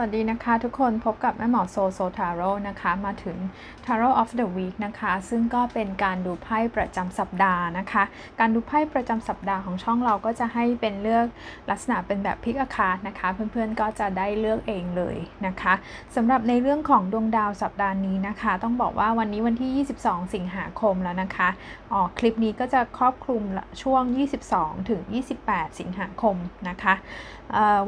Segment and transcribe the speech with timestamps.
[0.00, 3.36] วัสดีนะคะทุกคนพบกับแม่หมอโซโซทาโร่นะคะมาถึง
[3.84, 8.02] Tarot of the Week นะคะ ซึ่งก็เป็นการดูไพ่ประจำสัปดาห์นะคะ
[8.40, 11.26] การดูไพ่ประจำสัปดาห์ของช่องเราก็จะให้เป็นเลือก
[11.70, 15.74] ลักษณะเป็นแบบพิกอาคารนะคะ เพื่อนๆก็จะได้เลือกเองเลยนะคะ
[16.16, 21.48] สำหรับในเรื่องของดวงดาวสัปดาห์นี้นะคะ ต้องบอกว่าวันนี้วันที่ 22 สิงหาคมแล้วนะคะ
[21.92, 23.42] อ๋อคลิปนี้ก็จะครอบคลุม
[23.82, 24.02] ช่วง
[24.46, 25.00] 22 ถึง
[25.40, 26.36] 28 สิงหาคม
[26.68, 26.94] นะคะ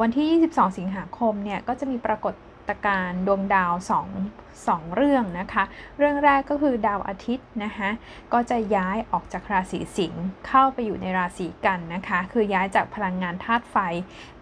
[0.00, 2.34] วันที่ 22 สิงหาคมเนี่ยก็จะมีปรากฏ
[2.86, 3.72] การดวงดาว
[4.30, 5.64] 2 2เรื่องนะคะ
[5.98, 7.90] เรื่องแรกก็คือดาวอาทิตย์นะคะ
[8.32, 13.76] ก็จะย้ายออกจากราศีสิงห์เข้าไปอยู่ในราศีกันนะคะ คือย้ายจากพลังงานธาตุไฟ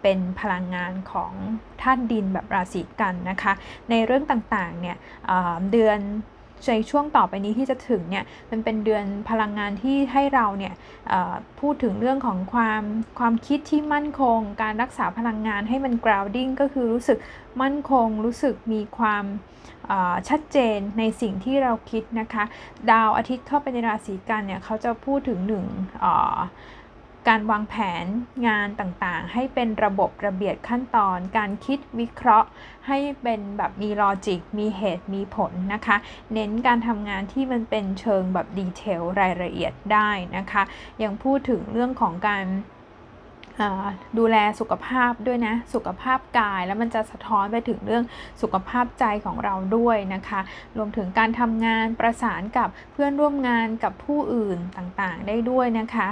[0.01, 1.33] เป็นพลังงานของ
[1.81, 3.53] ธาตุดินแบบราศีกันนะคะ
[3.89, 4.97] ในเรื่องต่างๆเนี่ย
[5.71, 5.99] เดือน
[6.67, 10.73] ในช่วงต่อไปนี้ที่จะถึงเนี่ยมันเป็นเดือนพลังงานที่ให้เราเนี่ย
[11.59, 12.83] พูดถึงเรื่องของความ
[13.19, 17.17] ความคิดที่มั่นคง การรักษาพลังงานให้มัน grounding ก็คือรู้สึก
[17.61, 19.25] มั่นคง รู้สึกมีความ
[20.29, 22.43] ชัดเจนในสิ่งที่เราคิดนะคะ
[22.91, 25.65] ดาวอาทิตย์เข้าไปในราศีกันเนี่ยเขาจะพูดถึงหนึ่ง
[27.29, 28.05] การวางแผน
[28.47, 32.47] งานต่างๆ ให้เป็นระบบระเบียบขั้นตอน การคิดวิเคราะห์
[32.87, 35.97] ให้เป็นแบบมีลอจิก มีเหตุมีผลนะคะ
[36.33, 40.63] เน้นการทำงานที่มันเป็นเชิงแบบดีเทลรายละเอียดได้นะคะ
[41.03, 42.45] ยังพูดถึงเรื่องของการ
[44.19, 48.03] ดูแลสุขภาพด้วยนะ สุขภาพกายแล้วมันจะสะท้อนไปถึงเรื่อง
[48.41, 50.39] สุขภาพใจของเราด้วยนะคะ
[50.77, 56.07] รวมถึงการทำงานประสานกับเพื่อนร่วมงานกับผู้อื่นต่างๆ ได้ด้วยนะคะ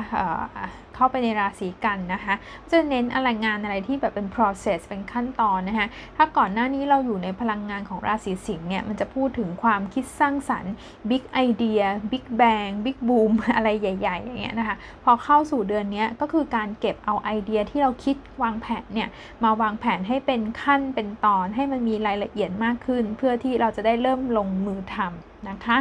[0.98, 2.34] เข้าไปในราศีกันนะคะ
[2.72, 10.74] จะเน้นอะไรงานอะไรที่แบบเป็น process เป็นขั้นตอนนะคะถ้าก่อนหน้านี้เราอยู่ในพลังงานของราศีสิงห์เนี่ยมันจะพูดถึงความคิดสร้างสรรค์
[11.10, 19.10] big idea big bang big boom อะไรใหญ่ๆอย่างเงี้ยนะคะพอเข้าสู่เดือนนี้ก็คือการเก็บเอาไอเดียที่เราคิดวางแผนเนี่ย
[19.44, 25.78] มาวางแผนให้เป็นขั้นเป็นตอนให้มันมีรายละเอียดมากขึ้น เพื่อที่เราจะได้เริ่มลงมือทำนะคะ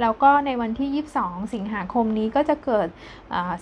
[0.00, 2.88] แล้วก็ในวันที่ 22 สิงหาคมนี้ก็จะเกิด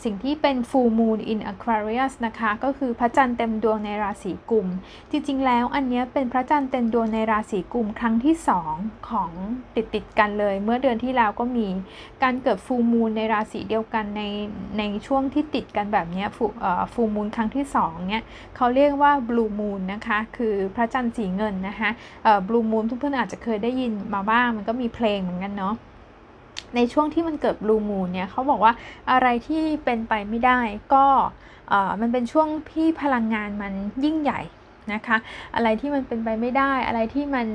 [0.04, 4.68] สิ่งที่เป็น full moon in Aquarius นะคะ ก็คือพระจันทร์เต็มดวงในราศีกุม
[5.10, 8.34] จริงๆ แล้วอันนี้เป็นพระจันทร์เต็มดวงในราศีกุมครั้งที่
[8.72, 9.30] 2 ของ
[9.74, 11.66] ติดติดกันเลย เมื่อเดือนที่แล้วก็มี
[12.22, 14.22] การเกิด full moon ในราศีเดียวกันใน
[14.78, 16.24] ในช่วงที่ติดกันแบบนี้
[16.92, 18.24] full moon ครั้งที่ 2 เนี่ย
[18.56, 21.90] เขาเรียกว่า blue moon นะคะ คือพระจันทร์สีเงินนะคะ
[22.48, 25.74] blue moon ทุกเพื่อนอาจจะเคยได้ยินมาบ้าง มันก็มีเพลงกันเนาะ
[26.74, 28.72] ในช่วงที่มันเกิดบลูมูนเนี่ยเขาบอกว่า
[29.10, 30.60] อะไรที่เป็นไปไม่ได้
[30.94, 31.06] ก็
[32.00, 33.72] มันเป็นช่วงที่พลังงานมัน
[34.04, 34.40] ยิ่งใหญ่
[34.92, 35.16] นะคะ
[35.54, 37.46] อะไรที่มันเป็นไปไม่ได้ อะไรที่มัน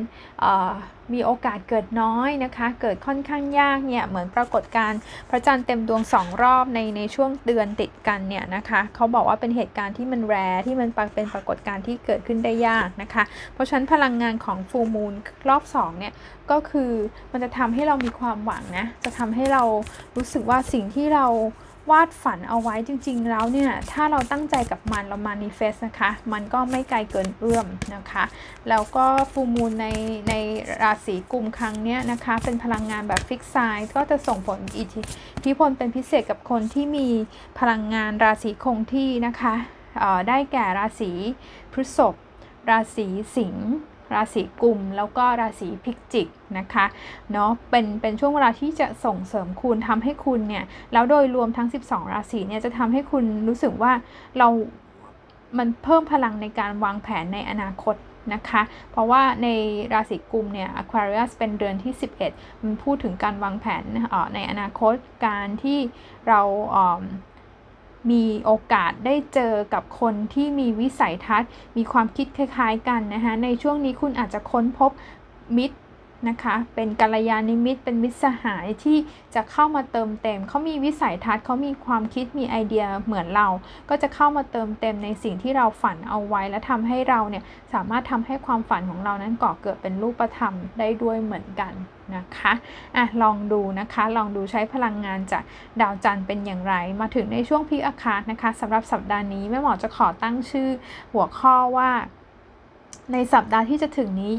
[1.14, 10.36] มีโอกาสเกิดน้อยนะคะ เกิดค่อนข้างยากเนี่ย เหมือนปรากฏการณ์พระจันทร์เต็มดวงสองรอบในในช่วงเดือนติดกันเนี่ยนะคะ เขาบอกว่าเป็นเหตุการณ์ที่มันแร
[10.66, 13.24] ที่มันเป็นปรากฏการณ์ที่เกิดขึ้นได้ยากนะคะ
[13.54, 15.14] เพราะฉะนั้นพลังงานของฟูมูล
[15.50, 16.14] รอบ2เนี่ย
[16.52, 16.92] ก็คือ
[17.32, 19.64] มันจะทำให้เรามีความหวังนะ จะทำให้เรา
[20.16, 21.28] รู้สึกว่าสิ่งที่เรา
[21.90, 28.24] วาดฝันเอาไว้จริง ๆ แล้วเนี่ย ถ้าเราตั้งใจกับมันเรามานิเฟสนะคะ มันก็ไม่ไกลเกินเอื้อมนะคะ
[28.70, 29.88] แล้วก็ฟูมูลใน
[30.30, 30.34] ใน
[30.84, 34.90] ราศีกุมครั้งเนี้ยนะคะ เป็นพลังงานแบบฟิกไซด์ก็จะส่งผลอิท
[35.46, 37.08] ธิพลเป็นพิเศษกับคนที่มี
[37.60, 39.54] พลังงานราศีคงที่นะคะ
[40.28, 41.12] ได้แก่ราศี
[41.74, 42.16] พฤษภ
[42.70, 43.70] ราศีสิงห์
[44.14, 46.28] ราศีกุมแล้วก็ราศีพิจิก
[46.58, 46.86] นะคะ
[47.32, 53.92] เนาะเป็นเป็นช่วงเวลาที่จะส่งเสริมคุณทำให้คุณเนี่ยแล้วโดยรวมทั้ง 12 ราศีเนี่ยจะทำให้คุณรู้สึกว่า
[54.38, 54.48] เรา
[55.58, 57.96] มันเพิ่มพลังในการวางแผนในอนาคต
[58.34, 58.62] นะคะ
[58.92, 59.48] เพราะว่าใน
[59.94, 61.94] ราศีกุมเนี่ย Aquarius เป็นเดือนที่
[62.28, 63.84] 11 มันพูดถึงการวางแผน
[64.36, 64.96] ในอนาคต
[65.28, 65.80] การที่
[66.28, 66.42] เรา
[68.12, 74.92] มีโอกาสได้เจอกับคนที่มีวิสัยทัศน์ มีความคิดคล้าย ๆ กันนะคะในช่วงนี้คุณอาจจะค้นพบ
[75.58, 75.78] มิตร
[76.28, 78.98] นะคะ เป็นกัลยาณมิตร เป็นมิตรสหายที่
[79.36, 83.48] จะเข้ามาเติมเต็ม เขามีวิสัยทัศน์เขามีความคิด มีไอเดียเหมือนเรา
[83.90, 87.44] ก็จะเข้ามาเติมเต็มในสิ่งที่เราฝันเอาไว้ และทำให้เราเนี่ย
[87.74, 91.74] สามารถทำให้ความฝันของเรานั้นก่อเกิดเป็นรูปธรรมได้ด้วยเหมือนกัน
[92.16, 92.54] นะคะ
[92.96, 95.44] อะ ลองดูนะคะ ลองดูใช้พลังงานจาก
[95.82, 100.70] ดาวจันทร์เป็นอย่างไร มาถึงในช่วงพีอาคานะคะสำหรับสัปดาห์นี้แม่หมอจะขอตั้งชื่อ
[101.14, 101.90] หัวข้อว่า
[103.14, 104.34] ในสัปดาห์ที่จะถึงนี้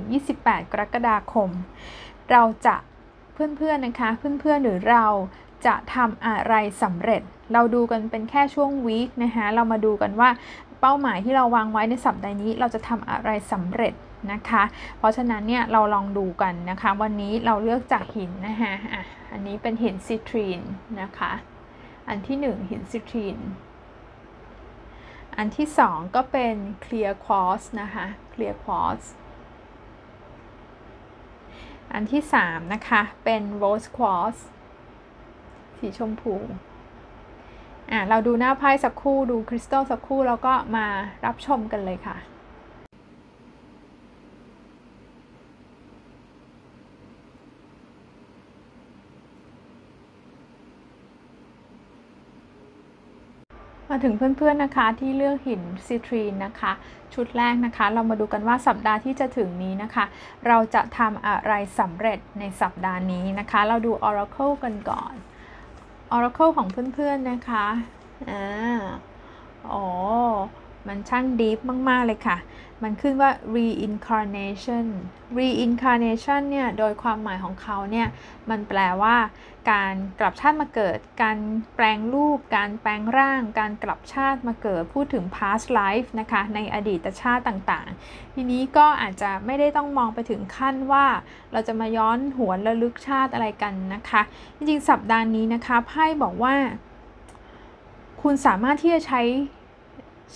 [0.00, 1.50] 22-28 กรกฎาคม
[2.30, 2.76] เราจะ
[3.34, 5.06] เพื่อนๆนะคะ เพื่อนๆหรือเรา
[5.66, 7.22] จะทำอะไรสำเร็จ
[7.52, 10.30] เราดูกันเป็นแค่ช่วงวีคนะคะเรามาดูกันว่า
[10.80, 13.94] เป้าหมายที่เราวางไว้ในสัปดาห์นี้เราจะทำอะไรสำเร็จ
[14.32, 14.62] นะคะ
[14.98, 19.02] เพราะฉะนั้นเนี่ยเราลองดูกันนะคะ วันนี้เราเลือกจากหินนะคะอะ
[19.32, 20.60] อันนี้เป็นหินซิตรีน
[21.00, 21.32] นะคะ
[22.08, 23.36] อันที่ 1 หินซิตรีน
[25.36, 29.06] อันที่ 2 ก็เป็น clear quartz นะคะ clear quartz
[31.92, 34.38] อันที่ 3 นะคะ เป็น rose quartz
[35.78, 36.34] สีชมพู
[37.90, 40.86] อะเราดูหน้าไพ่สักคู่ดูคริสตัลสักคู่แล้วก็มา
[41.24, 42.16] รับชมกันเลยค่ะ
[53.88, 56.72] มาถึงเพื่อนๆนะคะที่เลือกหินซิตรีนนะคะ
[57.14, 60.04] ชุดแรกนะคะ เรามาดูกันว่าสัปดาห์ที่จะถึงนี้นะคะ
[60.46, 65.14] เราจะทำอะไรสำเร็จในสัปดาห์นี้นะคะ เราดู Oracle กันก่อน
[66.16, 67.66] Oracle ของเพื่อนๆนะคะ
[68.30, 68.44] อ่า
[69.72, 69.86] อ๋อ
[70.86, 71.58] มันช่างดีฟ
[71.88, 72.38] มาก ๆ เลยค่ะ
[72.82, 74.86] มันขึ้นว่า reincarnation
[75.38, 78.08] reincarnation เนี่ย โดยความหมายของเขาเนี่ย
[78.50, 79.16] มันแปลว่า
[79.70, 81.38] การกลับชาติมาเกิด การ
[81.76, 91.06] แปลงรูป การแปลงร่าง การกลับชาติมาเกิด พูดถึง past life นะคะ ในอดีตชาติต่างๆ ทีนี้ก็อาจจะไม่ได้ต้องมองไปถึงขั้นว่า
[91.52, 94.22] เราจะมาย้อนหวนระลึกชาติอะไรกันนะคะ
[94.56, 96.54] จริงๆ สัปดาห์นี้นะคะ ไพ่บอกว่า
[98.22, 99.22] คุณสามารถที่จะใช้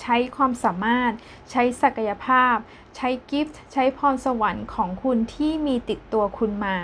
[0.00, 1.12] ใช้ความสามารถ
[1.50, 2.56] ใช้ศักยภาพ
[2.96, 6.76] ใช้กิฟต์ ใช้พรสวรรค์ของคุณที่มีติดตัวคุณมา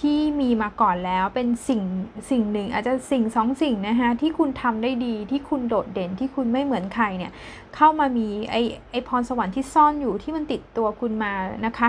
[0.00, 1.82] ที่มีมาก่อนแล้วเป็นสิ่ง
[2.30, 7.32] สิ่งหนึ่ง อาจจะสิ่งสองสิ่งนะคะที่คุณทำได้ดีที่คุณโดดเด่นที่คุณไม่เหมือนใครเนี่ย
[7.76, 8.56] เข้ามามีไอ
[8.90, 11.32] ไอพรสวรรค์ที่ซ่อนอยู่ที่มันติดตัวคุณมา
[11.66, 11.88] นะคะ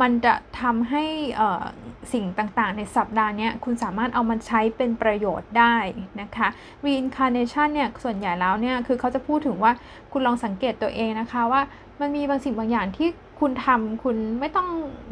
[0.00, 1.04] มันจะทำให้
[2.12, 5.76] สิ่งต่างๆ ในสัปดาห์นี้คุณสามารถเอามันใช้เป็นประโยชน์ได้
[6.20, 6.48] นะคะ
[6.84, 9.72] reincarnation เนี่ยส่วนใหญ่แล้วเนี่ยคือเขาจะพูดถึงว่า
[10.12, 11.62] คุณลองสังเกตตัวเองนะคะว่า
[12.00, 13.08] มันมีบางสิ่งบางอย่างที่
[13.42, 14.68] คุณทำคุณไม่ต้อง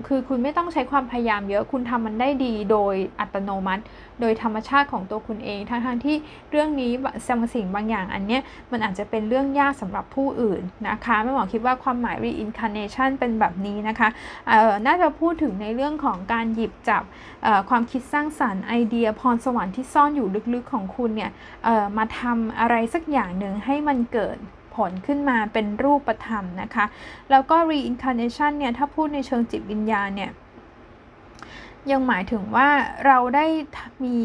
[0.08, 3.82] คือคุณไม่ต้องใช้ความพยายามเยอะคุณทำมันได้ดีโดยอัตโนมัติ
[4.20, 6.16] โดยธรรมชาติของตัวคุณเอง ทั้งทั้งที่
[6.50, 8.42] เรื่องนี้บางสิ่งบางอย่างอันเนี้ย
[8.72, 14.08] มันอาจจะเป็นเรื่องยากสำหรับผู้อื่นนะคะไม่หมอคิดว่าความหมาย reincarnation เป็นแบบนี้นะคะ
[14.48, 17.02] เอ่อน่าจะพูดถึงในเรื่องของการหยิบจับ
[17.68, 21.30] ความคิดสร้างสารรค์ไอเดียพรสวรรค์ที่ซ่อนอยู่ลึกๆของคุณเนี่ย
[21.98, 24.38] มาทำอะไรสักอย่างหนึ่งให้มันเกิด
[24.88, 26.84] ลขึ้นมาเป็นรูปธรรมนะคะ
[27.30, 30.30] แล้วก็ reincarnation เนี่ย ถ้าพูดในเชิงจิตวิญญาณเนี่ย
[31.90, 32.68] ยังหมายถึงว่า
[33.06, 33.46] เราได้
[34.04, 34.18] มี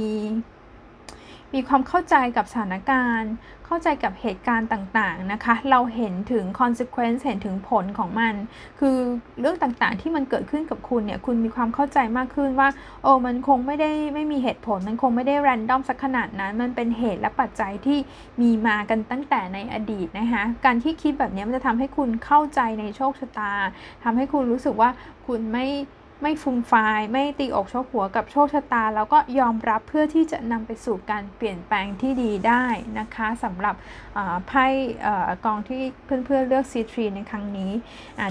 [1.55, 3.33] มีความเข้าใจกับสถานการณ์
[3.65, 8.33] เข้าใจกับเหตุการณ์ต่างๆนะคะ เราเห็นถึง consequence เห็นถึงผลของมัน
[8.79, 8.97] คือ
[9.39, 12.69] เรื่องต่างๆที่มันเกิดขึ้นกับคุณเนี่ย คุณมีความเข้าใจมากขึ้นว่า
[13.03, 17.97] โอ้มันคงไม่ได้ไม่มีเหตุผล มันคงไม่ได้ random สักขนาดนั้น มันเป็นเหตุและปัจจัยที่
[18.41, 23.53] มีมากันตั้งแต่ในอดีตนะคะ การที่คิดแบบนี้มันจะทำให้คุณเข้าใจในโชคชะตา
[24.03, 24.89] ทำให้คุณรู้สึกว่า
[25.27, 25.67] คุณไม่
[26.21, 32.65] ไม่ฟุ่มฟายไม่ตีอกชกหัวกับโชคชะตา แล้วก็ยอมรับเพื่อที่จะนำไปสู่การเปลี่ยนแปลงที่ดีได้
[32.99, 33.75] นะคะสำหรับ
[34.47, 34.65] ไพ่
[35.45, 37.71] กองที่เพื่อนๆเลือก C3 ในครั้งนี้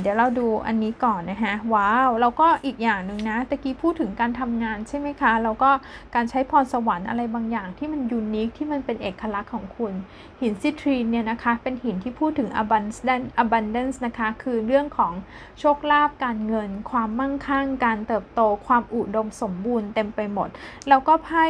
[0.00, 5.70] เดี๋ยวเราดูอันนี้ก่อนนะคะว้าวแล้วก็อีกอย่างหนึ่งนะตะกี้พูดถึงการทำงานใช่ไหมคะ แล้วก็
[6.14, 9.92] การใช้พรสวรรค์อะไรบางอย่างที่มันยูนิคที่มันเป็นเอกลักษณ์ของคุณ
[10.40, 15.12] หินซิทรีเนี่ยนะคะเป็นหินที่พูดถึง abundance abundance นะคะคือเรื่องของ
[15.60, 20.48] โชคลาภการเงิน ความมั่งคั่งการเติบโตความอุดมสมบูรณ์เต็มไปหมด
[20.88, 21.44] แล้วก็ไพ่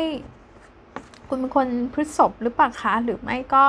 [1.28, 3.64] คุณเป็นคนพฤษภหรือเปล่าคะหรือไม่ก็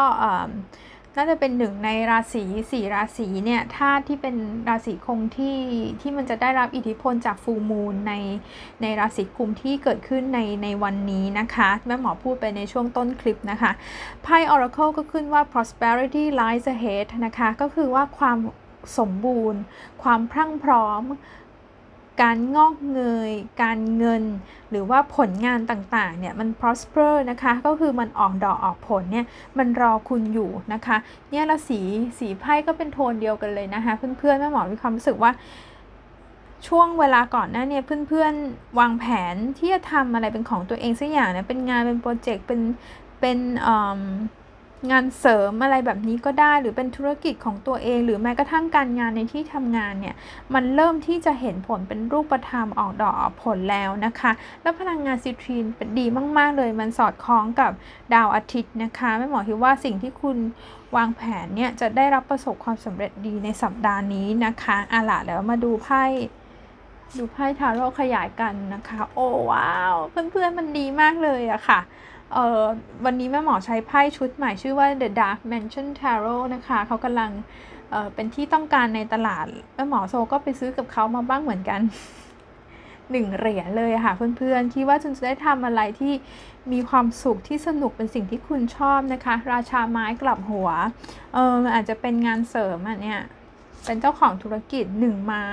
[1.18, 4.36] น่าจะเป็นหนึ่งในราศีสี่ราศีเนี่ยธาตุที่เป็น
[4.70, 5.58] ราศีคงที่
[6.02, 8.14] ที่มันจะได้รับอิทธิพลจากฟูมูลใน
[8.82, 13.72] ในราศีกุมที่เกิดขึ้นในในวันนี้นะคะ แม่หมอพูดไปในช่วงต้นคลิปนะคะ
[14.24, 18.38] ไพ่ Oracle ก็ขึ้นว่า prosperity lies ahead นะคะ ก็คือว่าความ
[18.98, 19.60] สมบูรณ์
[20.04, 21.04] ความพรั่งพร้อม
[22.22, 23.32] การงอกเงย
[23.64, 24.24] การเงิน
[24.70, 29.26] หรือว่าผลงานต่างๆ เนี่ย มัน prosper นะคะ ก็คือมันออกดอกออกผลเนี่ย
[29.58, 30.98] มันรอคุณอยู่นะคะ
[31.32, 31.82] เนี่ยละสี
[32.20, 35.32] สีไพ่ก็เป็นโทนเดียวกันเลยนะคะ เพื่อนๆ แม่หมอมีความรู้สึกว่า
[36.68, 42.62] ช่วงเวลาก่อนหน้าเนี้เพื่อนๆ วางแผนที่จะทำอะไรเป็นของตัวเองสักอย่างเนี่ยเป็นงานเป็นโปรเจกต์เป็น
[43.20, 43.38] เป็น
[44.92, 50.16] งานเสริมอะไรแบบนี้ก็ได้ หรือเป็นธุรกิจของตัวเอง หรือแม้กระทั่งการงานในที่ทำงานเนี่ย
[50.54, 56.06] มันเริ่มที่จะเห็นผลเป็นรูปธรรมออกดอกออกผลแล้วนะคะ แล้วพลังงานซิตรีนเป็นดี
[56.38, 57.72] มาก ๆ เลยมันสอดคล้องกับ
[58.14, 60.38] ดาวอาทิตย์นะคะแม่หมอคิดว่าสิ่งที่คุณ
[60.96, 66.04] วางแผนเนี่ยจะได้รับประสบความสำเร็จดีในสัปดาห์นี้นะคะอาล่ะแล้วมาดูไพ่
[67.18, 69.96] ดูไพ่ทาโร่ขยายกันนะคะ โอ้ว้าว
[70.32, 71.80] เพื่อนๆมันดีมากเลยอะค่ะ
[72.34, 72.64] เอ่อ
[73.06, 77.32] วันนี้แม่หมอใช้ไพ่ชุดใหม่ชื่อว่า The Dark Mansion Tarot นะคะเขากำลัง
[77.92, 81.82] เอ่อเป็นที่ต้องการในตลาด แม่หมอโซก็ไปซื้อกับเขามาบ้างเหมือนกัน
[83.12, 86.14] หนึ่งเหรียญเลยค่ะเพื่อนๆคิดว่าคุณจะได้ทำอะไรที่
[86.72, 90.70] มีความสุขที่สนุกเป็นสิ่งที่คุณชอบนะคะ ราชาไม้กลับหัว
[91.34, 93.22] เอออาจจะเป็นงานเสริมอะเนี่ย
[93.86, 95.48] เป็นเจ้าของธุรกิจหนึ่งไม้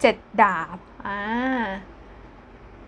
[0.00, 1.20] เจ็ดดาบอ่า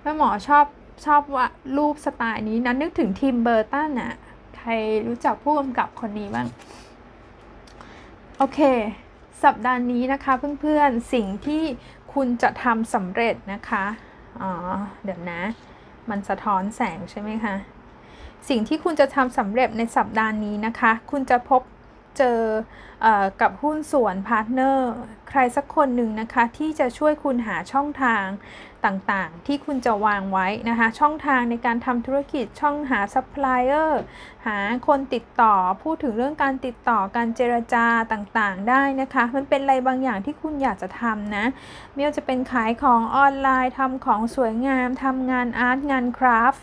[0.03, 0.65] แม่หมอชอบ
[1.05, 1.47] ชอบว่า
[1.77, 4.15] รูปสไตล์นี้นะนึกถึงทีมเบอร์ตันอะ
[4.57, 4.71] ใคร
[5.07, 6.47] รู้จักผู้กำกับคนนี้บ้าง
[8.39, 8.61] โอเค
[9.45, 11.63] สัปดาห์นี้นะคะเพื่อนๆ สิ่งที่
[12.15, 13.85] คุณจะทำสำเร็จนะคะ
[14.41, 14.53] อ๋อ
[15.05, 15.43] เดี๋ยวนะ
[16.11, 17.55] มันสะท้อนแสงใช่ไหมคะ
[18.49, 21.63] สิ่งที่คุณจะทำสำเร็จในสัปดาห์นี้นะคะ คุณจะพบ
[22.19, 22.39] เจอ
[23.05, 23.09] อ
[23.41, 24.93] กับหุ้นส่วน partner
[25.29, 28.25] ใครสักคนหนึ่งนะคะ ที่จะช่วยคุณหาช่องทาง
[28.85, 34.03] ต่างๆ ที่คุณจะวางไว้นะคะ ช่องทางในการทำธุรกิจช่องหาซัพพลายเออร์
[34.47, 41.45] หาคนติดต่อ พูดถึงเรื่องการติดต่อการเจรจาต่างๆ ได้นะคะ มันเป็นอะไรบางอย่างที่คุณอยากจะทำนะ
[41.93, 46.57] ไม่ว่าจะเป็นขายของออนไลน์ทำของสวยงามทำงานอาร์ตงานคราฟ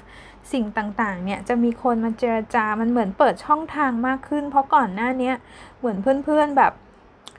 [0.52, 5.32] สิ่งต่างๆ เนี่ยจะมีคนมาเจรจา มันเหมือนเปิดช่องทางมากขึ้น เพราะก่อนหน้านี้
[5.80, 6.74] เหมือนเพื่อนๆแบบ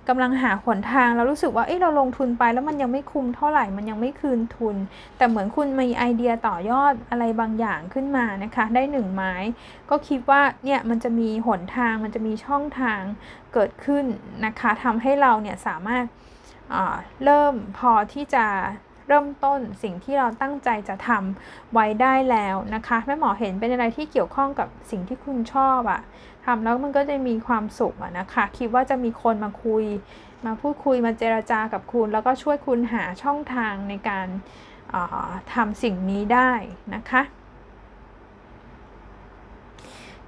[0.08, 4.76] กำลังหาหนทางแล้วรู้สึกว่าเอ้เราลงทุนไปแล้วมันยังไม่คุ้มเท่าไหร่มันยังไม่คืนทุน
[5.16, 9.34] แต่เหมือนคุณมีไอเดียต่อยอดอะไรบางอย่างขึ้นมานะคะ ได้หนึ่งไม้
[9.90, 13.00] ก็คิดว่าเนี่ยมันจะมีหนทางมันจะมีช่องทาง
[13.52, 14.04] เกิดขึ้น
[14.44, 16.04] นะคะทำให้เราเนี่ยสามารถ
[17.24, 18.46] เริ่มพอที่จะ
[19.10, 26.00] เริ่มต้นสิ่งที่เราตั้งใจจะทำไว้ได้แล้วนะคะแม่หมอเห็นเป็นอะไรที่เกี่ยวข้องกับสิ่งที่คุณชอบอะ
[26.44, 29.84] ทำแล้วมันก็จะมีความสุขอะนะคะ คิดว่าจะมีคนมาคุย
[30.46, 34.26] มาพูดคุยมาเจราจากับคุณ แล้วก็ช่วยคุณหาช่องทางในการ
[35.54, 36.50] ทำสิ่งนี้ได้
[36.94, 37.22] นะคะ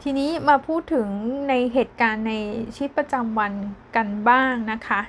[0.02, 1.08] ทีนี้มาพูดถึง
[1.48, 2.34] ในเหตุการณ์ใน
[2.74, 3.52] ชีวิตประจำวัน
[3.96, 5.00] กันบ้างนะคะ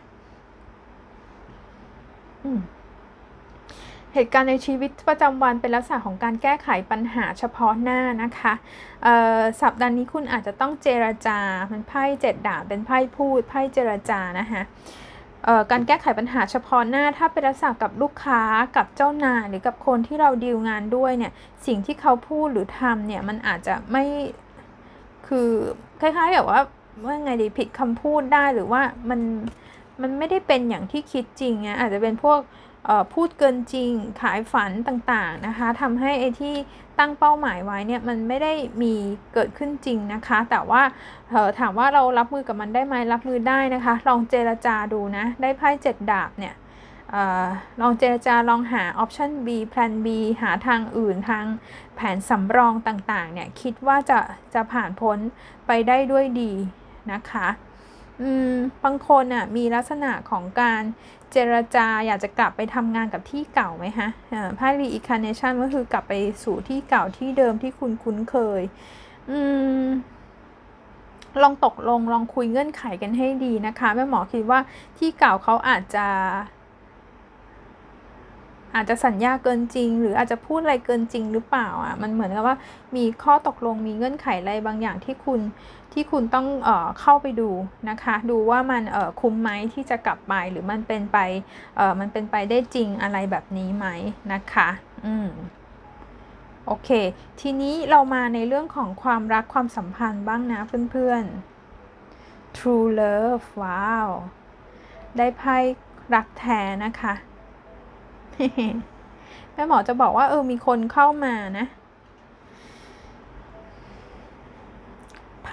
[2.43, 2.59] อืม
[4.13, 8.53] เหตุการณ์ในชีวิตประจำวันเป็นลักษณะของการแก้ไขปัญหาเฉพาะหน้านะคะ
[9.61, 11.39] สัปดาห์นี้คุณอาจจะต้องเจรจา
[11.69, 14.61] เป็นไพ่เจ็ดดาบเป็นไพ่พูดไพ่เจรจานะคะ
[15.71, 18.41] การแก้ไขปัญหาเฉพาะหน้าถ้าเป็นลักษณะกับลูกค้า
[18.77, 21.31] กับเจ้านายหรือกับคนที่เราดีลงานด้วยเนี่ย
[21.65, 24.03] สิ่งที่เขาพูดหรือทำเนี่ยมันอาจจะไม่
[25.27, 25.49] คือ
[26.01, 26.61] คล้ายๆกับว่า
[27.05, 29.19] ว่าไงดีผิดคำพูดได้หรือว่ามัน
[30.01, 32.39] มันไม่ได้เป็นอย่างที่คิดจริงนะอาจจะเป็นพวก
[33.13, 36.55] พูดเกินจริงขายฝันต่างๆนะคะทำให้ไอ้ที่
[36.99, 38.93] ตั้งเป้าหมายไว้เนี่ยมันไม่ได้มี
[39.33, 40.81] เกิดขึ้นจริงนะคะ แต่ว่า
[41.59, 46.55] ถามว่าเรารับมือกับมันได้ไหมรับมือได้นะคะ ลองเจรจาดูนะ ได้ไพ่เจ็ดดาบเนี่ย
[47.13, 47.47] ออ
[47.81, 50.07] ลองเจรจาลองหาออปชัน B แพลน B
[50.41, 51.45] หาทางอื่นทาง
[51.95, 54.19] แผนสำรองต่างๆเนี่ยคิดว่าจะ
[54.53, 55.17] จะผ่านพ้น
[55.67, 56.51] ไปได้ด้วยดี
[57.11, 57.47] นะคะ
[58.83, 60.81] บางคนอะมีลักษณะของการ
[61.31, 64.09] เจรจาอยากจะกลับไปทำงานกับที่เก่าไหมฮะ
[64.55, 66.13] ไพ่ reincarnation ก็คือกลับไป
[66.43, 68.61] สู่ที่เก่าที่เดิมที่คุณคุ้นเคย
[69.29, 69.39] อื
[69.83, 69.85] ม
[71.41, 74.59] ลองตกลงลองคุยเงื่อนไขกันให้ดีนะคะแม่หมอคิดว่า
[74.97, 76.07] ที่เก่าเขาอาจจะ
[78.75, 82.57] อาจจะสัญญาเกินจริง หรืออาจจะพูดอะไรเกินจริงหรือเปล่าอะมันเหมือนกับว่า
[82.95, 85.39] มีข้อตกลงมีเงื่อนไขอะไรบางอย่างที่คุณ
[85.93, 87.49] ที่คุณต้องเออเข้าไปดู
[87.89, 91.17] นะคะ ดูว่ามันเออคุ้มไหมที่จะกลับไปหรือมันเป็นไป
[91.77, 93.87] เออมันเป็นไปได้จริงอะไรแบบนี้ไหม
[94.33, 94.69] นะคะ
[95.05, 95.29] อืม
[96.67, 96.89] โอเค
[97.41, 100.59] ทีนี้เรามาในเรื่องของความรักความสัมพันธ์บ้างนะ
[100.91, 104.07] เพื่อนๆ True Love ว้าว
[105.17, 105.57] ได้ไพ่
[106.15, 107.13] รักแท้นะคะ
[109.53, 111.65] แม่หมอจะบอกว่าเออมีคนเข้ามานะ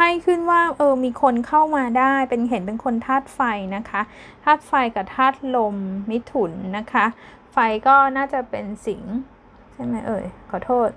[0.03, 3.41] ไพ่ขึ้นว่าเออมีคนเข้ามาได้เป็นเห็นเป็นคนธาตุไฟ
[3.77, 4.01] นะคะ
[4.45, 5.77] ธาตุไฟกับธาตุลม
[6.11, 7.05] มิถุนนะคะ
[7.53, 9.03] ไฟก็น่าจะเป็นสิง
[9.75, 10.89] ใช่ไหมเอ่ยขอโทษ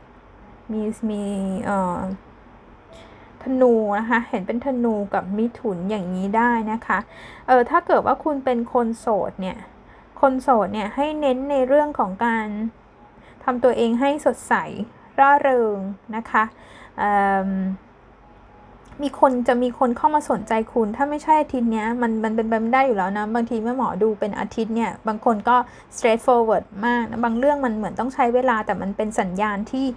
[0.71, 1.23] มีมี
[1.65, 1.99] เอ่อ
[3.43, 6.99] ธนูนะคะเห็นเป็นธนูกับมิถุนอย่างนี้ได้นะคะ
[7.47, 9.57] เออถ้าเกิดว่าคุณเป็นคนโสดเนี่ย
[10.21, 12.47] คนโสดเนี่ยให้เน้นในเรื่องของการ
[13.43, 14.53] ทำตัวเองให้สดใส
[15.19, 15.77] ร่าเริง
[16.15, 16.43] นะคะ
[19.01, 25.55] มีคนจะมีคนเข้ามาสนใจคุณ ถ้าไม่ใช่อาทิตย์นี้มันมันเป็นไปไม่ได้อยู่แล้วนะ บางทีแม่หมอดูเป็นอาทิตย์เนี่ย บางคนก็
[25.95, 29.87] straightforward มากนะบางเรื่องมันเหมือนต้องใช้เวลาแต่มันเป็นสัญญาณที่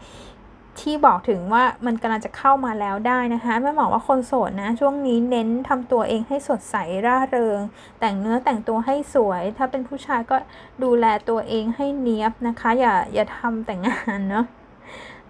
[0.84, 6.76] ที่บอกถึงว่ามันกำลังจะเข้ามาแล้วได้นะคะแม่บอว่าคนโสดนะ ช่วงนี้เน้นทำตัวเองให้สดใส
[7.06, 7.58] ร่าเริง
[8.00, 10.36] แต่งเนื้อแต่งตัวให้สวย ถ้าเป็นผู้ชายก็
[10.82, 14.44] ดูแลตัวเองให้เนี้ยบนะคะ อย่าอย่าทำแต่งงานเนาะ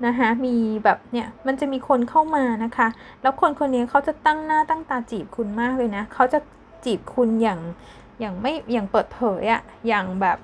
[0.06, 2.88] นะคะมีแบบเนี่ยมันจะมีคนเข้ามานะคะ
[3.22, 6.38] แล้วคนคนนี้เขาจะตั้งหน้าตั้งตาจีบคุณมากเลยนะเขาจะ
[6.84, 7.60] จีบคุณอย่าง
[8.20, 10.38] อย่างไม่อย่างเปิดเผยอะอย่างแบบ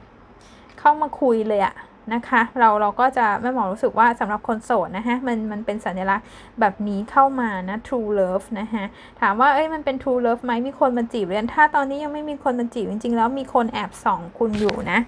[0.78, 1.74] เข้ามาคุยเลยอะ
[2.14, 6.26] นะคะ เราเราก็จะแม่หมอรู้สึกว่าสำหรับคนโสดนะฮะมันมันเป็นสัญลักษณ์
[6.60, 8.84] แบบนี้เข้ามานะ true love นะฮะ
[9.20, 14.98] ถามว่าเอ้ยมันเป็น true love ไหมมีคนมาจีบเรียนถ้าตอนนี้ยังไม่มีคนมาจีบจริง ๆ แล้วมีคนแอบส่องคุณอยู่นะ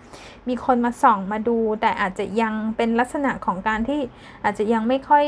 [0.48, 4.00] มีคนมาส่องมาดู แต่อาจจะยังเป็นลักษณะของการที่
[4.44, 5.26] อาจจะยังไม่ค่อย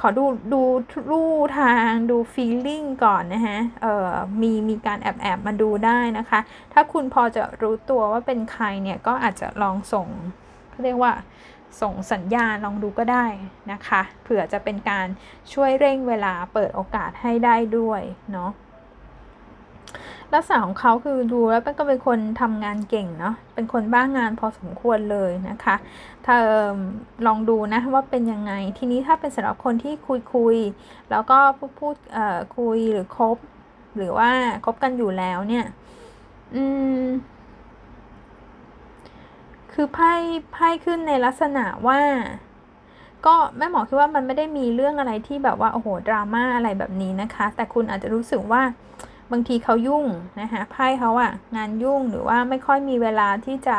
[0.00, 0.60] ขอดูดู
[1.10, 1.22] รู
[1.58, 4.10] ทางดู feeling ก่อนนะฮะ เอ่อ
[4.42, 6.40] มีมีการแอบแอบมาดูได้นะคะ
[6.72, 10.08] ถ้าคุณพอจะรู้ตัวว่าเป็นใครเนี่ย ก็อาจจะลองส่ง
[10.84, 11.12] เรียกว่า
[11.80, 13.26] ส่งสัญญาณลองดูก็ได้
[13.72, 15.06] นะคะเผื่อจะเป็นการ
[15.52, 18.50] ช่วยเร่งเวลาเปิดโอกาสให้ได้ด้วยเนาะ
[20.34, 25.76] ลักษณะของเขาคือดูแล้วก็เป็นคนทำงานเก่งเนาะ เป็นคนบ้างงานพอสมควรเลยนะคะ
[26.26, 26.36] ถ้า
[27.26, 30.56] ลองดูนะว่าเป็นยังไง ทีนี้ถ้าเป็นสำหรับคนที่คุยคุย
[31.10, 31.96] แล้วก็พูดพูด
[32.58, 33.36] คุยหรือคบ
[33.96, 34.30] หรือว่า
[34.64, 35.66] คบกันอยู่แล้วเนี่ย
[36.54, 36.64] อื
[37.00, 37.04] ม
[39.82, 40.14] คือไพ่
[40.52, 42.00] ไพ่ขึ้นในลักษณะว่า
[43.26, 48.62] ก็แม่หมอคิดว่ามันไม่ได้มีเรื่องอะไรที่แบบว่าโอ้โหดราม่าอะไรแบบนี้นะคะ แต่คุณอาจจะรู้สึกว่า
[49.32, 50.04] บางทีเขายุ่ง
[50.40, 53.78] นะคะไพ่เขาอะงานยุ่งหรือว่าไม่ค่อยมีเวลาที่จะ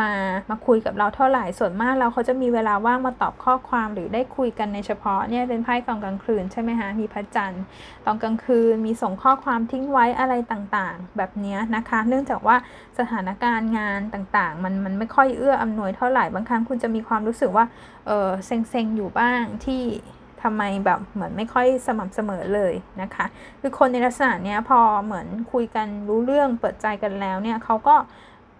[0.00, 0.10] มา
[0.50, 7.62] มาคุยกับเราเท่าไหร่ส่วนมากเราเขาจะมีเวลาว่างมาตอบข้อความหรือได้คุยกันในเฉพาะเนี่ยเป็นไพ่ตอนกลางคืนใช่ไหมคะมีพระจันทร์
[8.06, 12.56] ตอนกลางคืนมีส่งข้อความทิ้งไว้อะไรต่างๆ แบบนี้นะคะ เนื่องจากว่า
[12.98, 17.64] สถานการณ์งานต่างๆ มันมันไม่ค่อยเอื้ออำนวยเท่าไหร่บางครั้งคุณจะมีความรู้สึกว่า
[18.06, 19.82] เออเซ็งๆอยู่บ้างที่
[20.42, 23.24] ทำไมแบบเหมือนไม่ค่อยสม่ำเสมอเลยนะคะ
[23.60, 27.96] คือคนในลักษณะเนี้ยพอเหมือนคุยกันรู้เรื่องเปิดใจกันแล้วเนี่ยเขาก็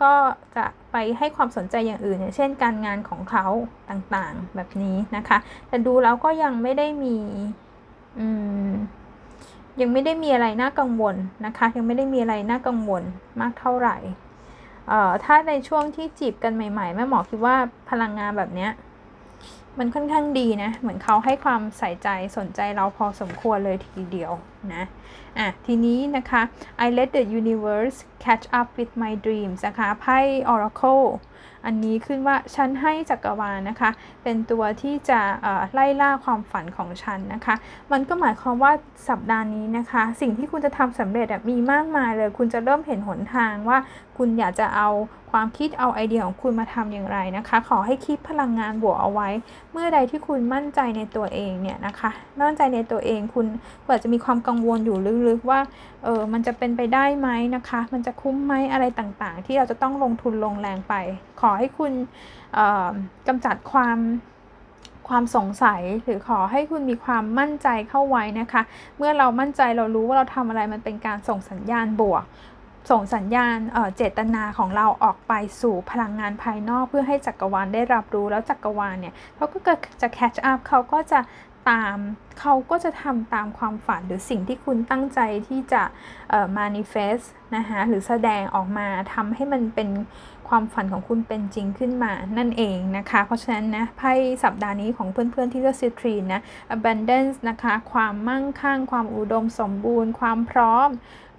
[0.02, 0.14] ก็
[0.56, 3.46] จะไปให้ความสนใจอย่างอื่นอย่างเช่นการงานของเขา
[3.90, 7.16] ต่างๆแบบนี้นะคะ แต่ดูแล้วก็ยังไม่ได้มี
[8.18, 8.28] อื
[8.68, 8.70] ม
[9.80, 11.16] ยังไม่ได้มีอะไรน่ากังวล
[11.46, 13.02] นะคะ ยังไม่ได้มีอะไรน่ากังวล
[13.40, 13.96] มากเท่าไหร่
[14.88, 17.56] เอ่อถ้าในช่วงที่จีบกันใหม่ๆแม่หมอคิดว่า
[17.90, 18.70] พลังงานแบบเนี้ย
[19.78, 24.32] มันค่อนข้างดีนะ เหมือนเขาให้ความใส่ใจสนใจเราพอสมควรเลยทีเดียว
[24.74, 24.84] นะ
[25.38, 26.42] อะ ทีนี้นะคะ
[26.84, 30.18] I let the universe catch up with my dreams นะคะไพ่
[30.52, 31.06] Oracle
[31.66, 33.90] อันนี้ขึ้นว่าฉันให้จักรวาลนะคะ
[34.22, 35.20] เป็นตัวที่จะ
[35.72, 37.54] ไล่ล่าความฝันของฉันนะคะ
[37.92, 38.72] มันก็หมายความว่า
[39.08, 43.78] สัปดาห์นี้นะคะ สิ่งที่คุณจะทำสำเร็จมีมากมายเลย คุณจะเริ่มเห็นหนทางว่า
[44.18, 44.88] คุณอยากจะเอา
[45.30, 49.28] ความคิดเอาไอเดียของคุณมาทำอย่างไรนะคะ ขอให้คิดพลังงานบวกเอาไว้
[49.72, 53.46] เมื่อใดที่คุณมั่นใจในตัวเองเนี่ยนะคะ มั่นใจในตัวเองคุณ
[53.86, 55.60] อาจจะมีความกังวลอยู่ลึกๆว่า
[56.04, 60.94] เออมันจะเป็นไปได้ไหมนะคะ มันจะคุ้มไหมอะไรต่างๆ ที่เราจะต้องลงทุนลงแรงไป
[61.40, 61.92] ขอให้คุณ
[63.26, 63.98] กำจัดความ
[65.08, 68.62] ความสงสัยหรือขอให้คุณมีความมั่นใจเข้าไว้นะคะ
[68.96, 72.24] เมื่อเรามั่นใจเรารู้ว่าเราทำอะไรมันเป็นการส่งสัญญาณบวก
[72.90, 73.56] ส่งสัญญาณ
[73.96, 79.58] เจตนาของเราออกไปสู่พลังงานภายนอกเพื่อให้จักรวาลได้รับรู้แล้วจักรวาลเนี่ยเขาก็
[80.00, 81.20] จะแคชอัพเขาก็จะ
[81.70, 81.98] ตาม
[82.40, 85.82] เขาก็จะทำตามความฝันหรือสิ่งที่คุณตั้งใจที่จะ
[86.58, 87.24] manifest
[87.56, 89.88] นะคะหรือแสดงออกมาทำให้มันเป็น
[90.48, 94.12] ความฝันของคุณเป็นจริงขึ้นมานั่นเองนะคะ เพราะฉะนั้นนะไพ่
[94.44, 96.42] สัปดาห์นี้ของเพื่อนๆที่เลือกซิทรีนนะ
[96.76, 100.88] abundance นะคะ ความมั่งคั่ง ความอุดมสมบูรณ์ ความพร้อม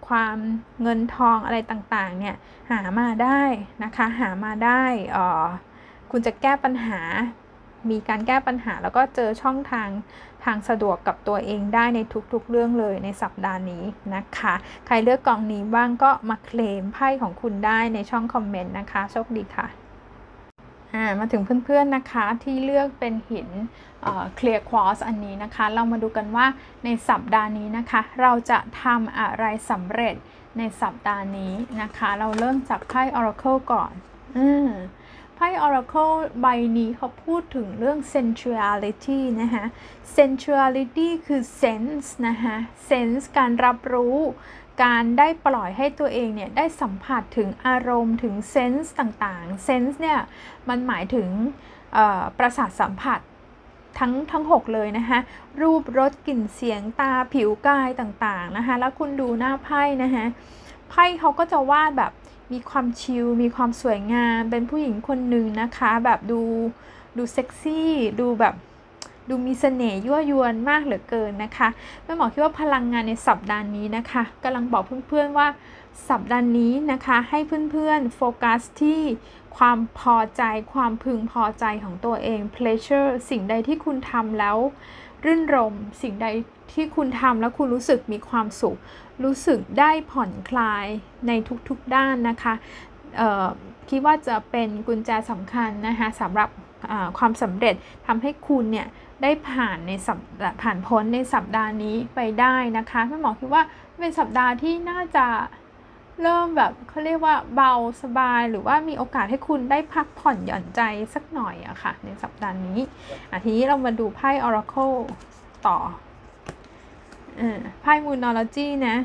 [0.10, 0.38] ความ
[0.82, 2.36] เงินทองอะไรต่างๆเนี่ย
[2.72, 3.42] หามาได้
[3.84, 4.84] นะคะหามาได้
[5.16, 5.46] ออ
[6.12, 7.02] คุณจะแก้ปัญหา
[7.90, 9.90] มีการแก้ปัญหาแล้วก็เจอช่องทาง
[10.44, 12.00] ทางสะดวกกับตัวเองได้ใน
[12.34, 13.84] ทุกๆเรื่องเลยในสัปดาห์นี้
[14.16, 14.54] นะคะ
[14.86, 19.68] ใครเลือกกองนี้บ้างก็มาเคลมไพ่ของคุณได้ในช่องคอมเมนต์นะคะ โชคดีค่ะ
[21.20, 23.50] มาถึงเพื่อนๆนะคะที่เลือกเป็นหิน
[24.36, 26.46] เคลียร์ควอสอันนี้นะคะ เรามาดูกันว่า
[26.86, 30.16] ในสัปดาห์นี้นะคะ เราจะทำอะไรสำเร็จ
[30.58, 33.92] ในสัปดาห์นี้นะคะ เราเริ่มจากไพ่ Oracle ก่อน
[34.38, 34.40] อ
[35.36, 39.66] ไพ่ Oracle ใบนี้เขาพูดถึงเรื่อง sensuality นะคะ
[40.18, 42.56] sensuality คือ sense นะคะ
[42.90, 44.18] sense การรับรู้
[44.84, 50.20] การได้ปล่อยให้ตัวเองเนี่ยได้สัมผัสถึงอารมณ์ถึงเซนส์ต่างๆ เซนส์เนี่ย
[50.70, 51.30] มันหมายถึง
[52.38, 53.20] ประสาทสัมผัส
[54.00, 55.20] ทั้งทั้ง 6 เลยนะคะ
[55.62, 60.26] รูปรสกลิ่นเสียงตาผิวกายต่างๆนะคะแล้วคุณดูหน้าไพ่นะคะ
[60.90, 62.12] ไพ่เขาก็จะวาดแบบ
[62.54, 66.42] มีความชิลมีความสวยงามเป็นผู้หญิงคนหนึ่งนะคะ แบบดู
[67.18, 68.56] ดูเซ็กซี่ดูแบบ
[69.30, 71.68] ดูมีเสน่ห์ยั่วยวนมากเหลือเกินนะคะ
[72.04, 75.48] แม่หมอคิดว่าพลังงานในสัปดาห์นี้นะคะกำลังบอกเพื่อนๆว่า
[76.10, 77.40] สัปดาห์นี้นะคะให้
[77.72, 79.02] เพื่อนๆโฟกัสที่
[79.58, 84.58] ความพอใจความพึงพอใจของตัวเอง pleasure สิ่งใดที่คุณทำแล้ว
[85.26, 86.28] รื่นรม สิ่งใด
[86.74, 88.78] ที่คุณทำแล้วคุณรู้สึกมีความสุข
[89.24, 90.86] รู้สึกได้ผ่อนคลาย
[91.28, 91.32] ใน
[91.68, 92.54] ทุกๆด้านนะคะ
[93.90, 96.50] คิดว่าจะเป็นกุญแจสำคัญนะคะสำหรับ
[97.18, 97.76] ความสำเร็จ
[98.08, 98.88] ทำให้คุณเนี่ย
[99.22, 100.20] ได้ผ่านในสัป
[100.62, 103.64] ผ่านพ้นในสัปดาห์นี้ไปได้นะคะแม่หมอคิดว่า
[104.00, 105.26] เป็นสัปดาห์ที่น่าจะ
[106.24, 110.82] เริ่มแบบเขาเรียกว่าเบาสบาย หรือว่ามีโอกาสให้คุณได้พักผ่อนหย่อนใจ
[111.14, 112.80] สักหน่อยอะค่ะ ในสัปดาห์นี้
[113.30, 114.96] อะทีนี้เรามาดูไพ่ Oracle
[115.68, 115.78] ต่อ
[117.82, 118.96] ไพ่ Moonology นะ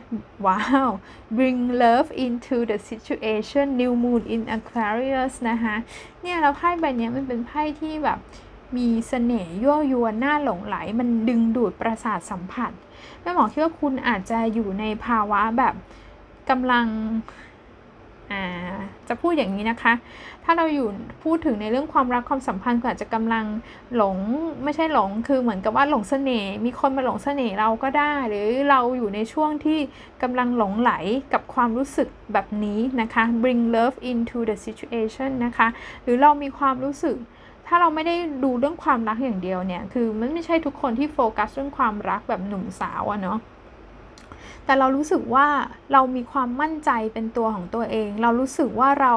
[0.46, 0.88] ว้าว
[1.36, 5.76] bring love into the situation new moon in Aquarius นะคะ
[6.22, 8.18] เนี่ยแล้วไพ่ใบนี้มันเป็นไพ่ที่แบบ
[8.76, 12.72] มีเสน่ห์ยั่วยวนน่าหลงไหล มันดึงดูดประสาทสัมผัส
[13.20, 15.74] แม่หมอคิดว่าคุณอาจจะอยู่ในภาวะแบบ
[16.50, 16.86] กำลัง
[19.08, 19.94] จะพูดอย่างนี้นะคะ
[20.44, 20.88] ถ้าเราอยู่
[21.24, 23.44] พูดถึงในเรื่องความรักความสัมพันธ์ก็อาจจะกำลัง
[23.96, 24.16] หลง
[24.64, 29.78] ไม่ใช่หลงคือเหมือนกับว่าหลงเสน่ห์มีคนมาหลงเสน่ห์เราก็ได้ หรือเราอยู่ในช่วงที่
[30.22, 30.92] กำลังหลงไหล
[31.32, 35.68] กับความรู้สึกแบบนี้นะคะ bring love into the situation นะคะ
[36.02, 37.16] หรือเรามีความรู้สึก
[37.66, 43.40] ถ้าเราไม่ได้ดูเรื่องความรักอย่างเดียวเนี่ย คือมันไม่ใช่ทุกคนที่โฟกัสเรื่องความรักแบบหนุ่มสาวอะเนาะ
[44.64, 45.46] แต่เรารู้สึกว่า
[45.92, 49.14] เรามีความมั่นใจเป็นตัวของตัวเอง เรารู้สึกว่าเรา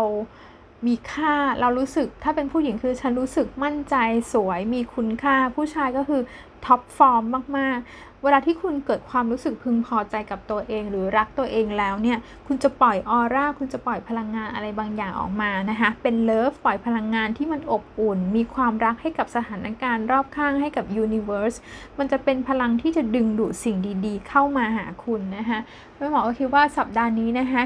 [0.88, 3.96] มีค่าเรารู้สึกถ้าเป็นผู้หญิงคือฉันรู้สึกมั่นใจ
[4.34, 6.22] สวยมีคุณค่า ผู้ชายก็คือ
[6.66, 7.24] top form
[7.58, 7.78] มาก
[8.24, 21.54] เวลาที่คุณเกิดความรู้สึกพึงพอใจกับตัวเอง หรือรักตัวเองแล้วเนี่ย คุณจะปล่อยออร่า คุณจะปล่อยพลังงานอะไรบางอย่างออกมานะคะ เป็น love ปล่อยพลังงานที่มันอบอุ่น มีความรักให้กับสถานการณ์รอบข้างให้กับ universe
[21.98, 25.60] มันจะเป็นพลังที่จะดึงดูดสิ่งดีๆ เข้ามาหาคุณนะคะ
[25.96, 27.64] แม่หมอก็คิดว่าสัปดาห์นี้นะคะ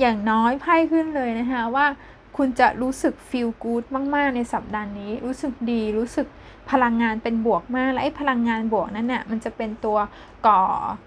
[0.00, 1.86] อย่างน้อยไพ่ขึ้นเลยนะคะว่า
[2.36, 6.26] คุณจะรู้สึก feel good มาก ๆ ในสัปดาห์นี้ รู้สึกดี รู้สึก
[6.70, 9.98] พลังงานเป็นบวกมาก และไอ้พลังงานบวกนั้นเนี่ยมันจะเป็นตัว
[10.46, 10.62] ก่อ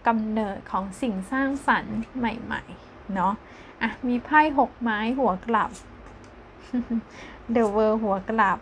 [0.07, 3.33] กำเนิดของสิ่งสร้างสรรค์ใหม่ๆเนาะ
[3.81, 5.69] อะมีไพ่หกไม้หัวกลับ
[7.55, 8.57] The World หัวกลับ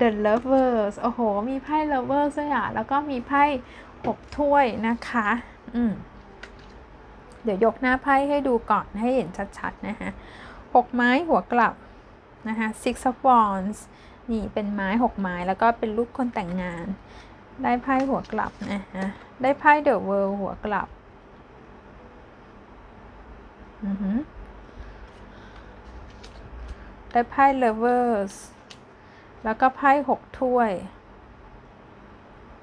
[0.00, 3.42] The Lovers โอ้โห มีไพ่ Lovers ด้วยอะแล้วก็มีไพ่
[4.06, 5.28] หกถ้วยนะคะ
[5.74, 5.92] อืม
[7.44, 10.10] เดี๋ยวยกหน้าไพ่ให้ดูก่อนให้เห็นชัดๆ นะคะ
[10.74, 11.74] หกไม้หัวกลับ
[12.48, 13.78] นะคะ six of wands
[14.32, 16.86] นี่เป็นไม้หกไม้แล้วก็เป็นรูปคนแต่งงาน
[17.62, 19.08] ได้ไพ่หัวกลับนะฮะ
[19.42, 20.88] ได้ไพ่เดอะเวิลด์หัวกลับ
[23.84, 24.12] อือฮึ
[27.12, 28.34] ได้ไพ่เลเวอร์ส
[29.44, 30.70] แล้วก็ไพ่หกถ้วย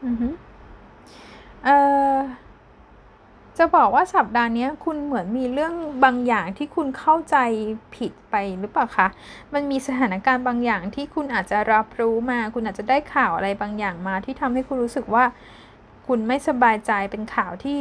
[0.06, 0.30] อือฮึ
[1.64, 1.78] เอ่
[2.14, 2.16] อ
[3.60, 7.38] จะบอกว่าสัปดาห์นี้คุณเหมือนมีเรื่องบางอย่างที่คุณเข้าใจ
[7.96, 9.08] ผิดไปหรือเปล่าคะ
[9.54, 15.24] มันมีสถานการณ์บางอย่างที่คุณอาจจะรับรู้มา คุณอาจจะได้ข่าวอะไรบางอย่างมา ที่ทำให้คุณรู้สึกว่า
[16.08, 17.78] คุณไม่สบายใจเป็นข่าวที่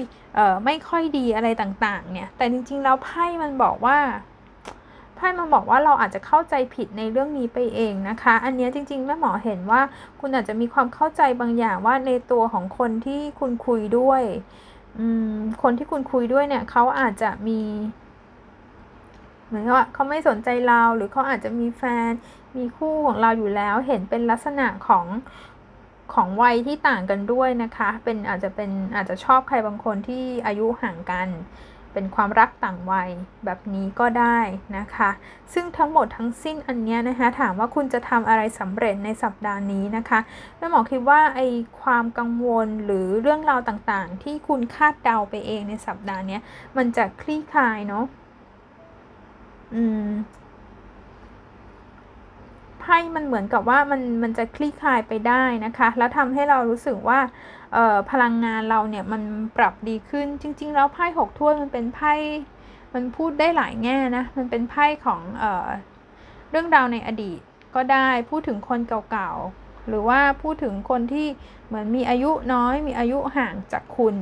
[0.65, 3.99] ไม่ค่อยดีอะไรต่างๆ เนี่ย แต่จริงๆแล้วไพ่มันบอกว่า
[5.17, 9.81] ไพ่มันบอกว่าเราอาจจะเข้าใจผิดในเรื่องนี้ไปเองนะคะ อันนี้จริงๆแม่หมอเห็นว่า
[10.21, 14.23] คุณอาจจะมีความเข้าใจบางอย่างว่าในตัวของคนที่คุณคุยด้วย
[15.63, 17.61] คนที่คุณคุยด้วยเนี่ยเขาอาจจะมี
[19.47, 22.11] เหมือนว่าเขาไม่สนใจเราหรือเขาอาจจะมีแฟน
[22.57, 25.07] มีคู่ของเราอยู่แล้ว เห็นเป็นลักษณะของ
[26.15, 31.29] ของวัยที่ต่างกันด้วยนะคะ เป็นอาจจะเป็นอาจจะชอบใครบางคนที่อายุห่างกัน
[31.93, 33.11] เป็นความรักต่างวัย
[33.45, 34.39] แบบนี้ก็ได้
[34.79, 35.11] นะคะ
[35.53, 40.21] ซึ่งทั้งหมดทั้งสิ้นอันนี้นะคะถามว่าคุณจะทำอะไรสำเร็จในสัปดาห์นี้นะคะ
[40.57, 41.41] แม่หมอคิดว่าไอ
[41.83, 46.39] ความกังวลหรือเรื่องราวต่างๆ ที่คุณคาดเดาไปเองในสัปดาห์นี้
[46.77, 48.05] มันจะคลี่คลายเนาะ
[49.75, 50.09] อืม
[52.91, 57.21] ไพ่มันเหมือนกับว่ามันมันจะคลี่คลายไปได้นะคะ แล้วทำให้เรารู้สึกว่า
[58.11, 59.23] พลังงานเราเนี่ยมัน
[59.57, 62.13] ปรับดีขึ้นจริง ๆ แล้วไพ่หกถ้วยมันเป็นไพ่
[62.95, 65.69] มันพูดได้หลายแง่นะมันเป็นไพ่ของเออ
[66.51, 67.41] เรื่องราวในอดีต
[67.75, 71.27] ก็ได้พูดถึงคนเก่าๆหรือว่าพูดถึงคนที่
[71.67, 74.15] เหมือนมีอายุน้อยมีอายุห่างจากคุณ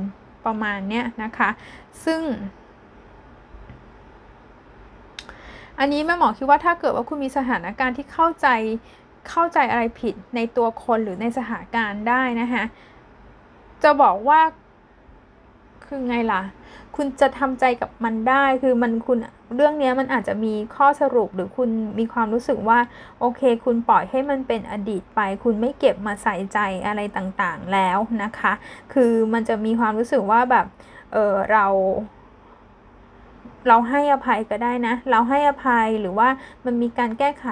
[0.45, 1.49] ประมาณเนี้ยนะคะ
[2.05, 2.21] ซึ่ง
[5.79, 8.47] อันนี้แม่หมอคิดว่าถ้าเกิดว่าคุณมีสถานการณ์ที่เข้าใจ
[9.29, 12.63] เข้าใจอะไรผิดในตัวคนหรือในสถานการณ์ได้นะคะ
[13.83, 14.41] จะบอกว่า
[15.85, 16.41] คือไงล่ะ
[16.95, 19.17] คุณจะทำใจกับมันได้ คือมันคุณ
[19.55, 22.79] เรื่องนี้มันอาจจะมีข้อสรุปหรือคุณมีความรู้สึกว่า
[23.19, 28.53] โอเค คุณปล่อยให้มันเป็นอดีตไป คุณไม่เก็บมาใส่ใจอะไรต่างๆแล้วนะคะ
[28.93, 30.65] คือมันจะมีความรู้สึกว่าแบบ
[31.13, 31.65] เออเรา
[33.67, 36.29] เราให้อภัยก็ได้นะ เราให้อภัยหรือว่า
[36.65, 37.47] มันมีการแก้ไข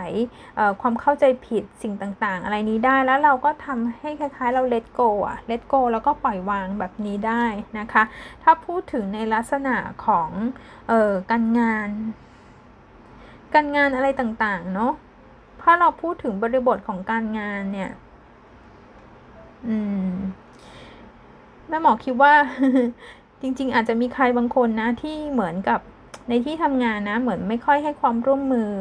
[0.81, 7.45] ความเข้าใจผิดสิ่งต่างๆ อะไรนี้ได้แล้วเราก็ทำให้คล้าย ๆ เรา let go อะ let go แล้วก็ปล่อยวางแบบนี้ได้
[7.79, 8.03] นะคะ
[8.43, 9.75] ถ้าพูดถึงในลักษณะ
[10.05, 10.29] ของ
[10.91, 11.89] ออการงาน
[13.53, 14.93] การงานอะไรต่างๆเนาะ
[15.61, 17.91] ถ้าเราพูดถึงบริบทของการงานเนี่ย
[19.67, 19.77] อื
[20.09, 20.13] ม
[21.67, 22.33] แม่หมอคิดว่า
[23.41, 25.79] จริง ๆ อาจจะมีใครบางคนนะที่เหมือนกับ
[26.29, 28.71] ในที่ทำงานนะเหมือนไม่ค่อยให้ความร่วมมือ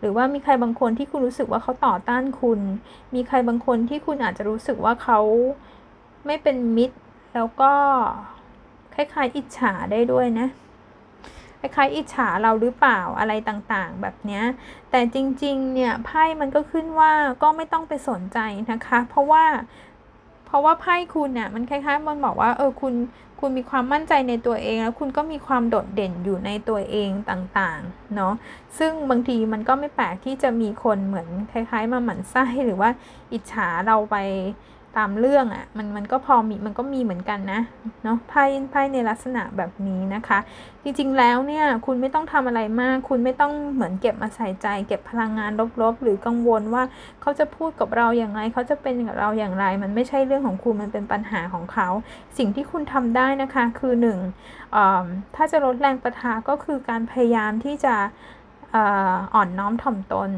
[0.00, 2.60] หรือว่ามีใครบางคนที่คุณรู้สึกว่าเขาต่อต้านคุณ
[3.14, 5.20] มีใครบางคนที่คุณอาจจะรู้สึกว่าเขา
[6.26, 6.96] ไม่เป็นมิตร
[7.34, 7.72] แล้วก็
[8.94, 10.48] คล้ายๆอิจฉาได้ด้วยนะ
[11.60, 14.42] คล้ายๆอิจฉาเราหรือเปล่าอะไรต่างๆ แบบนี้
[14.90, 18.38] แต่จริงๆ เนี่ยไพ่มันก็ขึ้นว่าก็ไม่ต้องไปสนใจ
[18.70, 19.44] นะคะ เพราะว่า
[20.46, 22.94] เพราะว่าไพ่คุณเนี่ยมันคล้ายๆมันบอกว่าเออคุณ
[23.40, 28.34] คุณมีความมั่นใจในตัวเอง แล้วคุณก็มีความโดดเด่นอยู่ในตัวเองต่างๆ เนาะ
[28.78, 32.90] ซึ่งบางทีมันก็ไม่แปลกที่จะมีคนเหมือนคล้ายๆ มาหมั่นไส้หรือว่า
[33.32, 34.16] อิจฉาเราไป
[34.98, 37.60] ตามเรื่องอะ่ะมันมันก็พอมีมันก็มีเหมือนกันนะ
[38.04, 40.38] เนาะไพ่ไพ่ในลักษณะแบบนี้นะคะ
[40.82, 45.50] จริงๆแล้วเนี่ยคุณไม่ต้องทำอะไรมาก คุณไม่ต้องเหมือนเก็บมาใส่ใจ เก็บพลังงาน
[45.82, 46.82] ลบๆ หรือกังวลว่า
[47.22, 51.88] เขาจะพูดกับเราอย่างไร เขาจะเป็นกับเราอย่างไร มันไม่ใช่เรื่องของคุณมันเป็นปัญหาของเขา
[52.38, 54.18] สิ่งที่คุณทำได้นะคะคือหนึ่ง
[55.34, 57.94] ถ้าจะลดแรงประทะก็คือการพยายามที่จะ
[59.34, 60.30] อ่อนน้อมถ่อมตน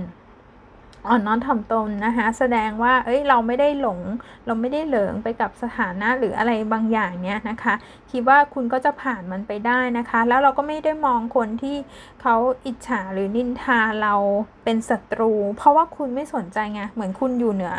[1.07, 4.01] อ่อนน้อมถ่อมตนนะคะแสดงว่าเอ้ยเราไม่ได้หลง
[4.47, 7.75] เราไม่ได้เหลิงไปกับสถานะหรืออะไรบางอย่างเนี้ยนะคะ
[8.11, 11.77] คิดว่าคุณก็จะผ่านมันไปได้นะคะ แล้วเราก็ไม่ได้มองคนที่
[12.23, 12.35] เขา
[12.67, 14.15] อิจฉาหรือนินทาเรา
[14.65, 17.75] เป็นศัตรู เพราะว่าคุณไม่สนใจไงเหมือนคุณอยู่เหนือ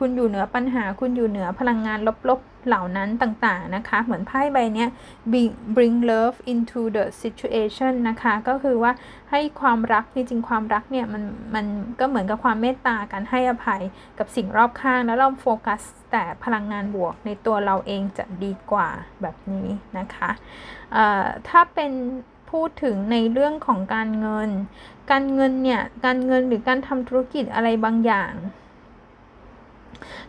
[0.00, 4.86] คุณอยู่เหนือปัญหา คุณอยู่เหนือพลังงานลบๆเหล่านั้นต่างๆนะคะ เหมือนไพ่ใบนี้
[5.32, 8.92] bring bring love into the situation นะคะ ก็คือว่า
[9.30, 11.22] ให้ความรักจริงๆความรักเนี่ย มัน
[11.54, 11.66] มัน
[12.00, 13.82] ก็เหมือนกับความเมตตาการให้อภัย
[14.18, 15.82] กับสิ่งรอบข้าง แล้วเราโฟกัส
[16.12, 18.88] แต่พลังงานบวกในตัวเราเองจะดีกว่า
[19.22, 20.30] แบบนี้นะคะ
[21.48, 21.92] ถ้าเป็น
[22.50, 24.50] พูดถึงในเรื่องของการเงิน
[25.10, 28.32] การเงินเนี่ย การเงินหรือการทำธุรกิจอะไรบางอย่าง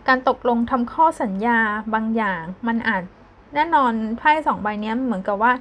[0.07, 1.59] การตกลงทำข้อสัญญา
[1.93, 3.03] บางอย่างมันอาจ
[3.55, 5.53] แน่นอนไพ่สองใบนี้เหมือนกับว่า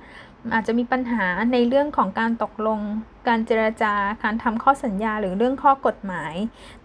[0.55, 2.81] อาจจะมีปัญหาในเรื่องของการตกลง
[3.29, 6.35] การเจรจาการทำข้อสัญญาหรือเรื่องข้อกฎหมาย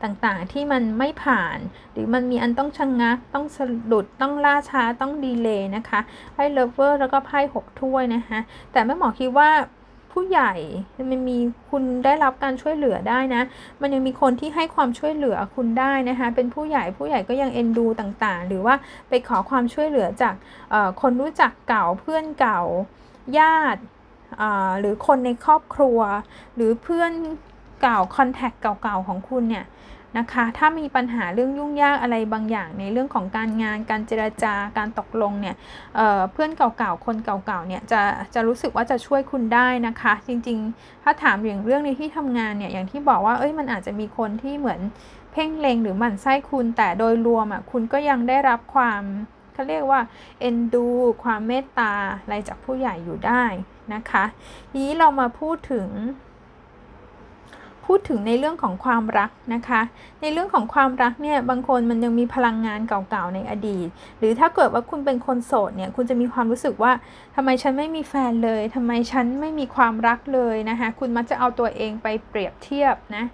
[0.03, 1.57] ต่างๆ ที่มันไม่ผ่าน
[1.91, 5.99] หรือมันมีอันต้องชะงงัก ต้องสะดุดต้องล่าช้าต้องดีเลย์นะคะ
[6.33, 8.39] ไพ่เลเวอร์แล้วก็ไพ่หกถ้วยนะคะ
[8.71, 9.49] แต่แม่หมอคิดว่า
[10.15, 10.53] ผู้ใหญ่
[11.11, 11.37] มันมี
[11.69, 13.43] คุณได้รับการช่วยเหลือได้นะ
[13.81, 18.75] มันยังมีคนที่ให้ความช่วยเหลือคุณได้นะคะ เป็นผู้ใหญ่ผู้ใหญ่ก็ยังเอ็นดูต่างๆ หรือว่า
[19.09, 20.35] ไปขอความช่วยเหลือจาก
[21.01, 22.61] คนรู้จักเก่าเพื่อนเก่า
[23.39, 23.81] ญาติ
[24.79, 25.99] หรือคนในครอบครัว
[26.55, 27.11] หรือเพื่อน
[27.81, 29.65] เก่าคอนแทคเก่าๆของคุณเนี่ย
[30.17, 35.55] นะคะ ถ้ามีปัญหาเรื่องยุ่งยากอะไรบางอย่างในเรื่องของการงาน การเจราจาการตกลงเนี่ย
[35.95, 38.01] เเพื่อนเก่าๆ คนเก่าๆ เนี่ยจะ
[38.33, 44.79] จะรู้สึกว่าจะช่วยคุณได้นะคะ จริงๆ ถ้าถามอย่างเรื่องในที่ทำงานเนี่ย อย่างที่บอกว่า เอ้ย มันอาจจะมีคนที่เหมือน
[45.31, 49.01] เพ่งเลงหรือหมั่นไส้คุณ แต่โดยรวมอะ คุณก็ยังได้รับความ
[49.53, 50.01] เขาเรียกว่า
[50.39, 50.85] เอ็นดู
[51.23, 53.43] ความเมตตาอะไรจากผู้ใหญ่อยู่ได้
[53.93, 54.23] นะคะ
[54.71, 55.87] ทีนี้เรามาพูดถึง
[57.85, 59.81] พูดถึงในเรื่องของความรักนะคะ
[60.21, 63.87] ในเรื่องของความรักเนี่ยบางคนมันยังมีพลังงานเก่าๆในอดีต
[64.19, 66.91] หรือถ้าเกิดว่าคุณเป็นคนโสดเนี่ยคุณจะมีความรู้สึกว่า
[67.35, 73.25] ทำไมฉันไม่มีแฟนเลยทำไมฉันไม่มีความรักเลยนะคะคุณมักจะเอาตัวเองไปเปรียบเทียบนะ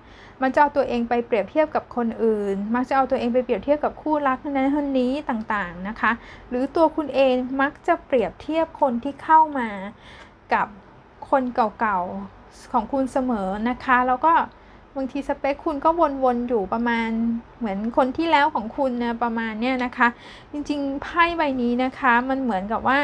[0.42, 6.12] มันจะเอาตัวเองไปเปรียบเทียบกับคนอื่น มักจะเอาตัวเองไปเปรียบเทียบกับคู่รักนั้นคนนี้ต่างๆนะคะ
[6.50, 9.70] หรือตัวคุณเองมักจะเปรียบเทียบคนที่เข้ามา
[10.54, 10.68] กับ
[11.30, 12.02] คนเก่า
[12.74, 14.34] ของคุณเสมอนะคะ แล้วก็
[14.96, 15.90] บางทีสเปคคุณก็
[16.24, 17.10] วนๆอยู่ประมาณ
[17.60, 20.08] เหมือนคนที่แล้วของคุณนะประมาณเนี้ยนะคะ
[20.52, 23.00] จริงๆไพ่ใบนี้นะคะมันเหมือนกับว่า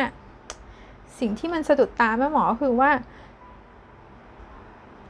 [1.19, 2.91] สิ่งที่มันสะดุดตาแม่หมอคือว่า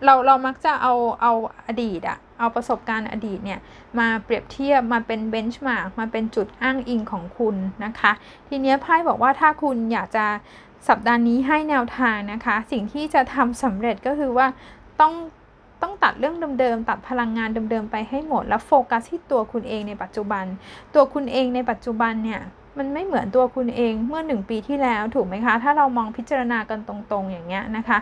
[0.06, 1.32] เราเรามักจะเอาเอา
[1.68, 3.60] อดีตอะเอาประสบการณ์อดีตเนี่ย
[4.00, 8.12] มาเปรียบเทียบมาเป็นเบนช์มาร์กมาเป็นจุดอ้างอิงของคุณนะคะ
[8.48, 10.26] ทีนี้ไพ่บอกว่าถ้าคุณอยากจะ
[10.88, 14.48] สัปดาห์นี้ให้แนวทางนะคะ สิ่งที่จะทำสำเร็จก็คือว่า
[15.02, 15.14] ต้อง
[15.82, 20.46] ต้องตัดเรื่องเดิมๆ ตัดพลังงานเดิมๆ ไปให้หมด แล้วโฟกัสที่ตัวคุณเองในปัจจุบัน
[20.96, 22.42] ตัวคุณเองในปัจจุบันเนี่ย
[22.78, 27.98] มันไม่เหมือนตัวคุณเองเมื่อหนึ่งปีที่แล้วถูกไหมคะ ถ้าเรามองพิจารณากันตรงๆอย่างเงี้ยนะคะ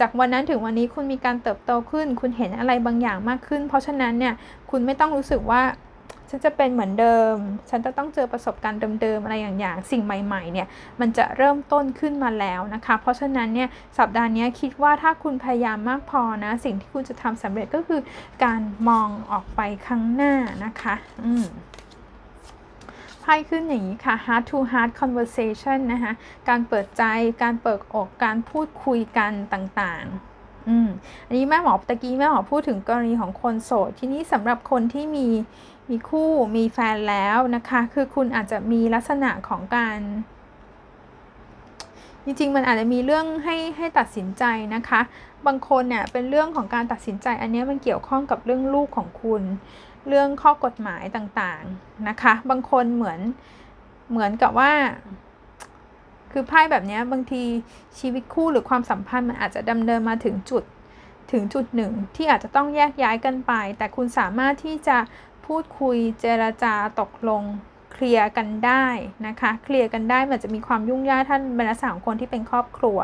[0.00, 4.34] จากวันนั้นถึงวันนี้คุณมีการเติบโตขึ้น คุณเห็นอะไรบางอย่างมากขึ้น เพราะฉะนั้นเนี่ย
[4.70, 5.62] คุณไม่ต้องรู้สึกว่า
[6.30, 7.34] ฉันจะเป็นเหมือนเดิม
[7.70, 10.66] ฉันจะต้องเจอประสบการณ์เดิมๆอะไรอย่างๆสิ่งใหม่ๆเนี่ย
[11.00, 18.00] มันจะเริ่มต้นขึ้นมาแล้วนะคะ เพราะฉะนั้นเนี่ยสัปดาห์นี้คิดว่าถ้าคุณพยายามมากพอนะ สิ่งที่คุณจะทำสำเร็จก็คือ
[18.44, 20.94] การมองออกไปข้างหน้านะคะ
[21.26, 21.46] อืม
[23.22, 26.12] ไพ่ขึ้นอย่างนี้ค่ะ heart to heart conversation นะคะ
[26.48, 27.02] การเปิดใจ
[27.42, 30.88] การเปิดอก การพูดคุยกันต่างๆ อืม
[31.26, 35.28] อันนี้แม่หมอตะกี้แม่หมอพูดถึงกรณีของคนโสด ที่นี้สำหรับคนที่มี
[35.90, 39.98] มีคู่มีแฟนแล้วนะคะ คือคุณอาจจะมีลักษณะของการ
[42.24, 45.00] จริงๆ มันอาจจะมีเรื่องให้ให้ตัดสินใจนะคะ
[45.46, 49.42] บางคนเนี่ยเป็นเรื่องของการตัดสินใจ อันนี้มันเกี่ยวข้องกับเรื่องลูกของคุณ
[50.08, 53.20] เรื่องข้อกฎหมายต่างๆนะคะ บางคนเหมือน
[54.10, 54.72] เหมือนกับว่า
[56.32, 57.42] คือไพ่แบบนี้บางที
[57.98, 60.64] ชีวิตคู่หรือความสัมพันธ์มันอาจจะดำเนินมาถึงจุด
[61.32, 64.96] ถึงจุดหนึ่งที่อาจจะต้องแยกย้ายกันไป แต่คุณสามารถที่จะ
[65.48, 67.42] พูดคุยเจรจาตกลง
[67.92, 68.86] เคลียร์กันได้
[69.26, 72.98] นะคะเคลียร์กันได้มันจะมีความยุ่งยากท่านบรรษาของคนที่เป็นครอบครัว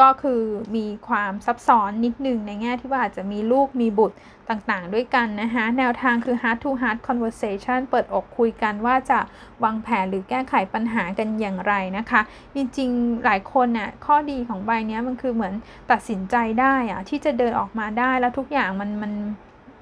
[0.00, 0.42] ก็คือ
[0.76, 4.16] มีความซับซ้อนนิดหนึ่งในแง่ที่ว่าอาจจะมีลูกมีบุตร
[4.50, 9.18] ต่างๆ ด้วยกันนะคะแนวทางคือ heart to heart conversation เปิดอกคุยกันว่าจะ
[9.64, 12.20] วางแผนหรือแก้ไขปัญหากันอย่างไรนะคะ
[12.54, 15.54] จริงๆหลายคนน่ะข้อดีของใบนี้มันคือเหมือน
[15.90, 19.12] ตัดสินใจได้อะที่จะเดินออกมาได้แล้วทุกอย่างมันมัน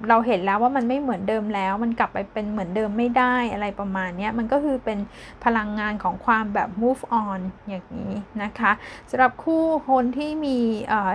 [0.09, 4.99] เราเห็นแล้วว่ามันไม่เหมือนเดิมแล้ว มันกลับไปเป็นเหมือนเดิมไม่ได้อะไรประมาณนี้มันก็คือเป็น
[5.43, 8.71] พลังงานของความแบบ move on อย่างนี้นะคะ
[9.09, 10.57] สำหรับคู่คนที่มี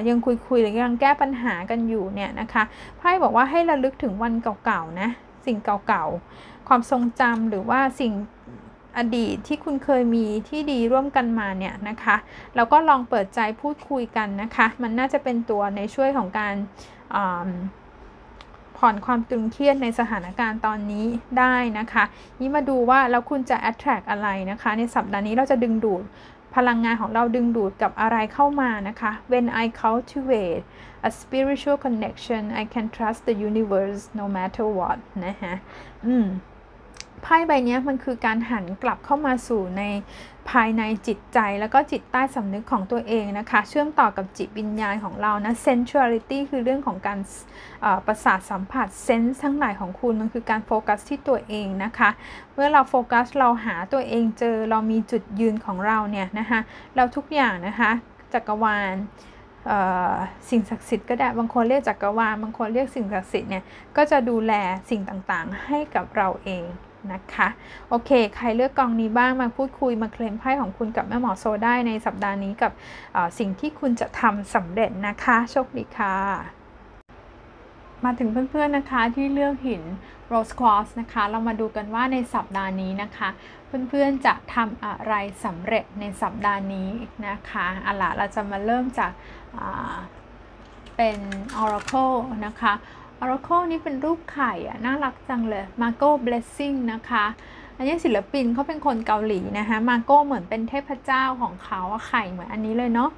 [0.08, 2.62] ยังคุยคุยหรือยังแก้ปัญหากันอยู่เนี่ยนะคะ
[2.98, 5.08] ไพ่บอกว่าให้ระลึกถึงวันเก่าๆนะ
[5.46, 8.12] สิ่งเก่าๆ ความทรงจำหรือว่าสิ่ง
[8.98, 12.16] อดีตที่คุณเคยมีที่ดีร่วมกันมาเนี่ยนะคะ
[12.56, 16.54] แล้วก็ลองเปิดใจพูดคุยกันนะคะ มันน่าจะเป็นตัวในช่วยของการ
[18.82, 21.06] ผ่อนความตึงเครียดในสถานการณ์ตอนนี้
[21.38, 22.04] ได้นะคะ
[22.40, 26.02] นี่มาดูว่าแล้วคุณจะ attract อะไรนะคะ ในสัปดาห์นี้เราจะดึงดูด
[26.54, 30.62] พลังงานของเราดึงดูดกับอะไรเข้ามานะคะ when I cultivate
[31.08, 35.54] a spiritual connection I can trust the universe no matter what นะคะ
[36.06, 36.26] อืม
[37.22, 39.82] ไพ่ใบนี้มันคือการหันกลับเข้ามาสู่ใน
[40.50, 47.18] ภายในจิตใจแล้วก็จิตใต้สำนึกของตัวเองนะคะ เชื่อมต่อกับจิตวิญญาณของเรานะ sensuality คือเรื่องของการ
[48.06, 52.10] ประสาทสัมผัสเซนส์ทั้งหลายของคุณ มันคือการโฟกัสที่ตัวเองนะคะ
[52.54, 56.60] เมื่อเราโฟกัสเราหาตัวเองเจอเรามีจุดยืนของเราเนี่ยนะคะ
[56.96, 57.90] เราทุกอย่างนะคะ
[58.32, 58.94] จักรวาล
[60.48, 63.64] สิ่งศักดิ์สิทธิ์ก็ได้ บางคนเรียกจักรวาล บางคนเรียกสิ่งศักดิ์สิทธิ์เนี่ย
[63.96, 64.52] ก็จะดูแล
[64.90, 66.64] สิ่งต่างๆ ให้กับเราเอง
[67.12, 67.48] นะคะ
[67.88, 72.72] โอเค ใครเลือกกองนี้บ้างมาพูดคุยมาเคลมไพ่ของคุณกับแม่หมอโซได้ในสัปดาห์นี้กับ
[73.38, 76.16] สิ่งที่คุณจะทำสำเร็จนะคะ โชคดีค่ะ
[78.04, 79.82] มาถึงเพื่อนๆนะคะที่เลือกหิน
[80.28, 83.28] โรสควอสนะคะ เรามาดูกันว่าในสัปดาห์นี้นะคะ
[83.88, 86.90] เพื่อนๆจะทำอะไรสำเร็จในสัปดาห์นี้
[87.28, 89.12] นะคะอาล่ะเราจะมาเริ่มจาก
[90.96, 91.18] เป็น
[91.62, 92.72] Oracle นะคะ
[93.22, 97.24] Oracle นี่เป็นรูปไข่อะน่ารักจังเลย Marco Blessing นะคะ
[97.76, 103.10] อันนี้ศิลปินเขาเป็นคนเกาหลีนะคะมาโก้เหมือนเป็นเทพเจ้าของเขาไข่เหมือนอันนี้เลยเนาะ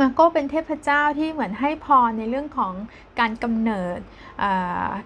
[0.00, 2.72] มาโก้เป็นเทพเจ้าที่เหมือนให้พรในเรื่องของ
[3.20, 3.98] การกำเนิด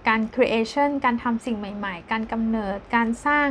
[0.09, 3.49] การ creation การทำสิ่งใหม่ ๆ การกำเนิดการสร้าง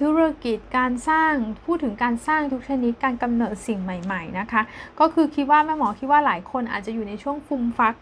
[0.00, 1.32] ธุรกิจการสร้าง
[1.64, 4.62] พูดถึงการสร้างทุกชนิดการกำเนิดสิ่งใหม่ๆนะคะ
[5.00, 7.94] ก็คือคิดว่าแม่หมอคิดว่าหลายคนอาจจะอยู่ในช่วงฟุมฟัก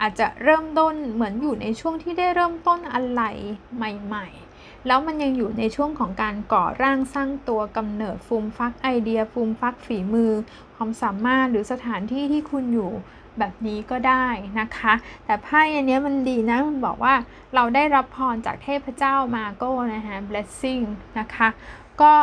[0.00, 3.22] อาจจะเริ่มต้นเหมือนอยู่ในช่วงที่ได้เริ่มต้นอะไร
[3.76, 10.32] ใหม่ๆแล้วมันยังอยู่ในช่วงของการก่อร่างสร้างตัวกำเนิดฟูมฟักไอเดียฟูมฟักฝีมือ
[10.74, 12.90] ความสามารถหรือสถานที่ที่คุณอยู่
[13.38, 14.26] แบบนี้ก็ได้
[14.60, 14.94] นะคะ
[15.26, 17.14] แต่ไพ่อันนี้มันดีนะมันบอกว่า
[17.54, 20.84] เราได้รับพรจากเทพเจ้ามาโก้นะคะ blessing
[21.18, 21.48] นะคะ
[22.02, 22.14] ก็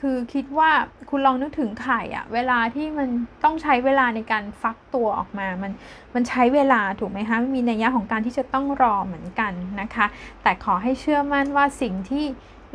[0.00, 0.70] คือคิดว่า
[1.10, 3.08] คุณลองนึกถึงไข่อะเวลาที่มัน
[3.44, 5.72] ต้องใช้เวลาในการฟักตัวออกมา มัน
[6.14, 10.06] มันใช้เวลาถูกไหมคะมีนัยยะของการที่จะต้องรอเหมือนกันนะคะ
[10.42, 12.24] แต่ขอให้เชื่อมั่นว่าสิ่งที่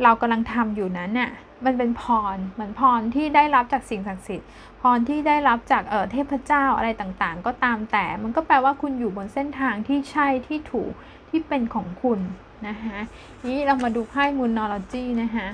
[0.02, 1.30] เรากำลังทำอยู่นั้นน่ะ
[1.64, 2.02] มันเป็นพ
[2.34, 4.48] รเหมือนพรที่ได้รับจากสิ่งศักดิ์สิทธิ์
[4.80, 10.92] พรที่ได้รับจากเออเทพเจ้าอะไรต่างๆ ก็ตามแต่ มันก็แปลว่าคุณอยู่บนเส้นทางที่ใช่ที่ถูก
[11.28, 12.20] ที่เป็นของคุณ
[12.68, 12.98] นะคะ
[13.46, 15.48] นี้เรามาดูไพ่มูนนอลจีนะคะ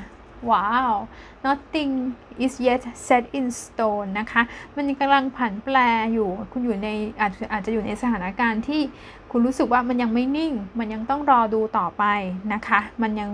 [0.50, 0.92] ว้าว
[1.44, 1.92] nothing
[2.44, 4.42] is yet set in stone นะคะ
[4.76, 5.76] มันกำลังผันแปร
[6.12, 6.88] อยู่ คุณอยู่ใน
[7.20, 8.80] อาจอาจจะอยู่ในสถานการณ์ที่
[9.38, 12.04] คุณรู้สึกว่ามันยังไม่นิ่ง มันยังต้องรอดูต่อไป
[12.52, 13.30] นะคะ มันยัง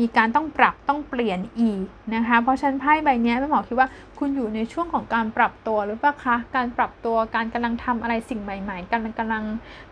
[0.00, 1.84] มีการต้องปรับต้องเปลี่ยนอีก
[2.14, 3.88] นะคะ เพราะฉันไพ่ใบนี้แม่หมอคิดว่า
[4.18, 9.44] คุณอยู่ในช่วงของการปรับตัวหรือเปล่าคะ การปรับตัวการกำลังทำอะไรสิ่งใหม่ๆการกำลัง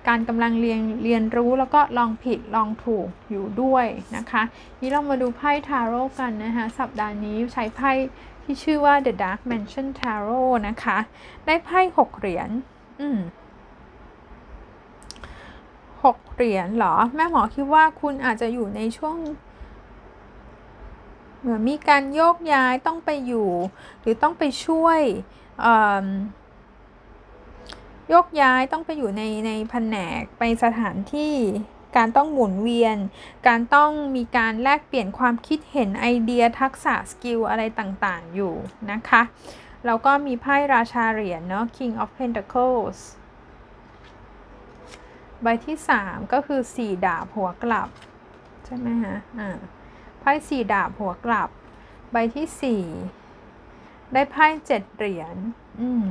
[0.08, 3.86] การกำลังเรียนเรียนรู้แล้วก็ลองผิดลองถูกอยู่ด้วย
[4.16, 4.42] นะคะ
[4.80, 7.92] นี่เรามาดูไพ่ทาโร่กันนะคะสัปดาห์นี้ใช้ไพ่
[8.42, 10.98] ที่ชื่อว่า The Dark Mansion Tarot นะคะ
[11.46, 12.50] ได้ไพ่หกเหรียญ
[13.02, 13.20] อืม
[16.04, 19.16] หกเหรียญเหรอ แม่หมอคิดว่าคุณอาจจะอยู่ในช่วง
[21.40, 23.50] เหมือนมีการโยกย้ายต้องไปอยู่
[24.00, 25.00] หรือต้องไปช่วย
[28.08, 31.34] โยกย้ายต้องไปอยู่ในในแผนกไปสถานที่
[31.96, 32.96] การต้องหมุนเวียน
[33.48, 38.54] การต้องมีการแลกเปลี่ยนความคิดเห็นไอเดียทักษะสกิลอะไรต่างๆ อยู่
[38.90, 39.22] นะคะ
[39.86, 42.98] แล้วก็มีไพ่ราชาเหรียญเนาะ King of Pentacles
[45.42, 47.88] ใบที่ 3 ก็คือ 4 ดาบหัวกลับ
[48.64, 49.50] ใช่ไหมฮะอ่า
[50.20, 51.48] ไพ่สี่ดาบหัวกลับ
[52.12, 52.82] ใบที่
[53.34, 55.36] 4 ได้ไพ่เจ็ดเหรียญ
[55.80, 56.06] อืม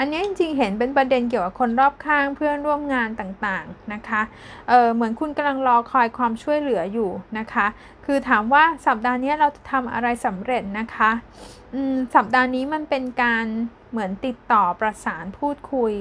[0.00, 4.22] อันนี้จริงๆ เห็นเป็นประเด็นเกี่ยวกับคนรอบข้างเพื่อนร่วมงานต่างๆนะคะ
[4.68, 7.66] เออเหมือนคุณกำลังรอคอยความช่วยเหลืออยู่นะคะ
[8.06, 11.10] คือถามว่าสัปดาห์นี้เราจะทำอะไรสำเร็จนะคะ
[12.14, 13.44] สัปดาห์นี้มันเป็นการ
[13.90, 15.92] เหมือนติดต่อประสานพูดคุย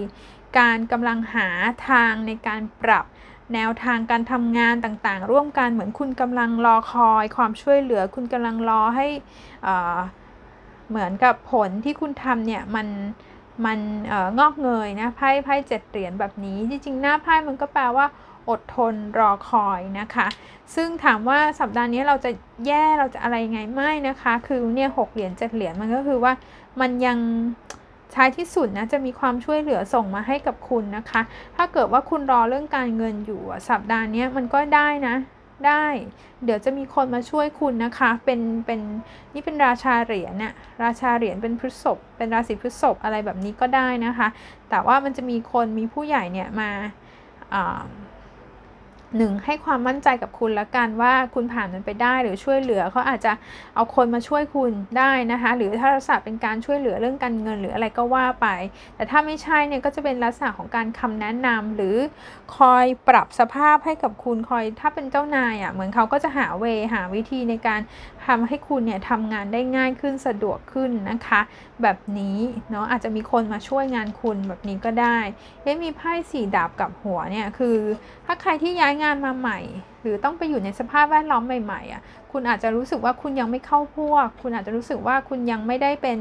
[0.60, 1.50] การกำลังหา
[1.90, 3.06] ทางในการปรับ
[3.54, 9.08] แนวทางการทำงานต่างๆ ร่วมกันเหมือนคุณกำลังรอคอยความช่วยเหลือ คุณกำลังรอให้
[10.90, 12.88] เหมือนกับผลที่คุณทำเนี่ยมัน
[13.66, 13.80] มัน
[14.40, 18.06] งอกเงยนะไพ่ไพ่เจ็ดเหรียญแบบนี้ จริงๆ หน้าไพ่มันก็แปลว่า
[18.50, 20.28] อดทนรอคอยนะคะ
[20.76, 22.32] ซึ่งถามว่าสัปดาห์นี้เราจะ
[22.68, 26.34] แย่เราจะอะไรไงไม่นะคะ คือเนี่ยหกเหรียญเจ็ดเหรียญมันก็คือว่า
[26.82, 27.18] มันยัง
[28.16, 31.22] ท้ายที่สุดนะจะมีความช่วยเหลือส่งมาให้กับคุณนะคะ
[31.56, 35.16] ถ้าเกิดว่าคุณรอเรื่องการเงินอยู่สัปดาห์นี้มันก็ได้นะ
[35.68, 35.86] ได้
[36.46, 38.80] เดี๋ยวจะมีคนมาช่วยคุณนะคะ เป็น เป็น
[39.34, 40.54] นี่เป็นราชาเหรียญเนี่ย
[40.84, 44.28] ราชาเหรียญเป็นพฤษภเป็นราศีพฤษภอะไรแบบนี้ก็ได้นะคะ
[44.70, 46.70] แต่ว่ามันจะมีคนมีผู้ใหญ่เนี่ยมา
[49.18, 53.34] หนึ่งให้ความมั่นใจกับคุณละกันว่าคุณผ่านมันไปได้หรือช่วยเหลือเขาอาจจะ
[53.76, 58.48] เอาคนมาช่วยคุณได้นะคะ หรือถ้าลักษณะเป็นการช่วยเหลือเรื่องการเงินหรืออะไรก็ว่าไป
[58.96, 61.96] แต่ถ้าไม่ใช่เนี่ยก็จะเป็นลักษณะของการคำแนะนำหรือ
[62.58, 67.82] คอยปรับสภาพให้กับคุณคอยถ้าเป็นเจ้านายอะ่ะเหมือนเขาก็จะหาเวหาวิธีในการ
[68.28, 71.42] ทำให้คุณเนี่ยทำงานได้ง่ายขึ้นสะดวกขึ้นนะคะ
[71.82, 72.40] แบบนี้
[72.72, 75.20] เนาะอาจจะมีคนมาช่วยงานคุณแบบนี้ก็ได้
[75.62, 77.78] เฮ้มีไพ่สี่ดาบกับหัวเนี่ยคือ
[78.26, 79.60] ถ้าใครที่ย้ายงานมาใหม่
[80.08, 82.02] รือต้องไปอยู่ในสภาพแวดล้อมใหม่ๆอะ
[82.32, 86.18] คุณอาจจะรู้สึกว่าคุณยังไม่เข้าพวก คุณอาจจะรู้สึกว่าคุณยังไม่ได้เป็น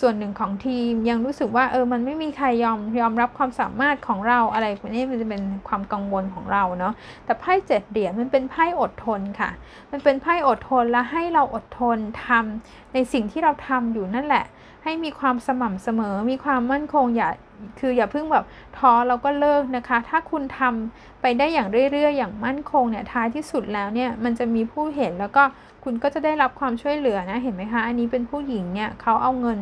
[0.00, 9.50] ส่วนหนึ่งของทีม ยังรู้สึกว่าเออมันไม่มีใครยอมยอมรับความสามารถของเราอะไรนี้มันจะเป็นความกังวลของเราเนาะแต่ไพ่เจ็ดเหรียญมันเป็นไพ่อดทนค่ะ
[9.90, 14.44] มันเป็นไพ่อดทนและให้เราอดทนทำในสิ่งที่เราทำอยู่นั่นแหละ
[14.84, 17.30] ให้มีความสม่ำเสมอ มีความมั่นคงอย่า
[17.78, 18.44] คืออย่าเพิ่งแบบ
[18.78, 25.42] ท้อเราก็เลิกนะคะ ถ้าคุณทำไปได้อย่างเรื่อยๆ อย่างมั่นคงเนี่ยท้ายที่สุดแล้วเนี่ยมันจะมีผู้เห็นแล้วก็
[25.84, 29.58] คุณก็จะได้รับความช่วยเหลือนะเห็นไหมคะ อันนี้เป็นผู้หญิงเนี่ยเขาเอาเงิน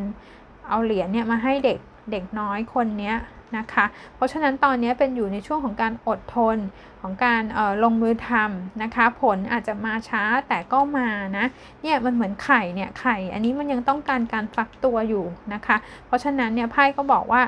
[0.69, 1.79] เอาเหรียญเนี่ยมาให้เด็ก
[2.11, 3.13] เด็กน้อยคนนี้
[3.57, 3.85] นะคะ
[4.15, 6.57] เพราะฉะนั้นตอนนี้เป็นอยู่ในช่วงของการอดทน
[7.01, 7.41] ของการ
[7.83, 11.45] ลงมือทำนะคะ ผลอาจจะมาช้าแต่ก็มานะ
[11.81, 17.41] เนี่ยมันเหมือนไข่เนี่ยไข่ อันนี้มันยังต้องการการฟักตัวอยู่นะคะ เพราะฉะนั้นเนี่ยไพ่ก็บอกว่า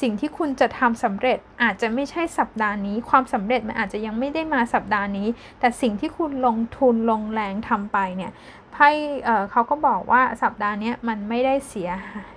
[0.00, 5.28] สิ่งที่คุณจะทำสำเร็จอาจจะไม่ใช่สัปดาห์นี้ ความสำเร็จมันอาจจะยังไม่ได้มาสัปดาห์นี้
[5.60, 8.32] แต่สิ่งที่คุณลงทุนลงแรงทำไปเนี่ย
[8.72, 8.88] ไพ่
[9.24, 11.90] เเขาก็บอกว่าสัปดาห์นี้มันไม่ได้เสีย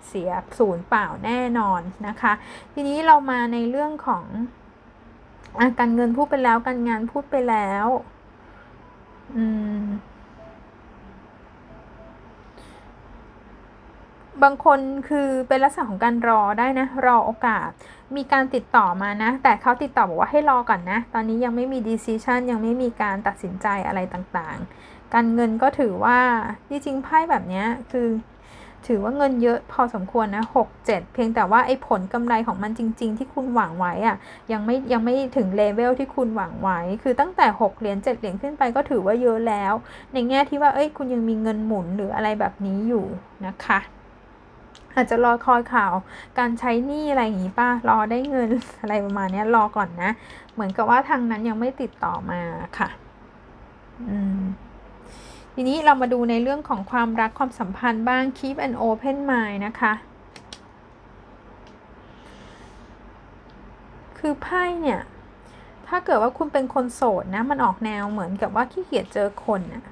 [0.08, 2.34] เสียศูนย์เปล่าแน่นอนนะคะ
[2.74, 4.24] ทีนี้เรามาในเรื่องของ
[5.60, 7.88] อการเงินพูดไปแล้วการงานพูดไปแล้ว
[9.36, 9.45] อื
[9.80, 9.84] ม
[14.43, 14.79] บางคน
[15.09, 17.69] คือเป็นลักษณะของการรอได้นะ รอโอกาส
[18.15, 26.19] มีการติดต่อมานะ แต่เขาติดต่อบอกว่าให้รอก่อนนะ ตอนนี้ยังไม่มี decision ยังไม่มีการตัดสินใจอะไรต่างๆ การเงินก็ถือว่า
[26.69, 28.09] จริงๆไพ่แบบนี้คือ
[28.88, 34.17] ถือว่าเงินเยอะพอสมควรนะหกเจ็ดเพียงแต่ว่าไอ้ผลกำไรของมันจริง ๆ ที่คุณหวังไว้อะ
[34.51, 39.73] ยังไม่ยังไม่ถึงเลเวลที่คุณหวังไว้ คือตั้งแต่ 6 เหรียญ7เหรียญขึ้นไปก็ถือว่าเยอะแล้ว
[40.13, 43.05] ในแง่ที่ว่าเอ้ยคุณยังมีเงินหมุนหรืออะไรแบบนี้อยู่
[43.45, 43.79] นะคะ
[44.96, 45.93] อาจจะรอคอยข่าว
[46.39, 48.50] การใช้หนี้อะไรอย่างนี้ป้ารอได้เงิน
[48.82, 50.12] อะไรประมาณนี้รอก่อนนะ
[50.54, 52.41] เหมือนกับว่าทางนั้นยังไม่ติดต่อมา
[52.78, 52.89] ค่ะ
[54.10, 54.41] อืม
[55.54, 59.93] ทีนี้เรามาดูในเรื่องของความรักความสัมพันธ์บ้าง keep an open mind นะคะ
[64.18, 65.02] คือไพ่เนี่ย
[65.88, 69.84] ถ้าเกิดว่าคุณเป็นคนโสดนะ มันออกแนวเหมือนกับว่าขี้เกียจเจอคนนะ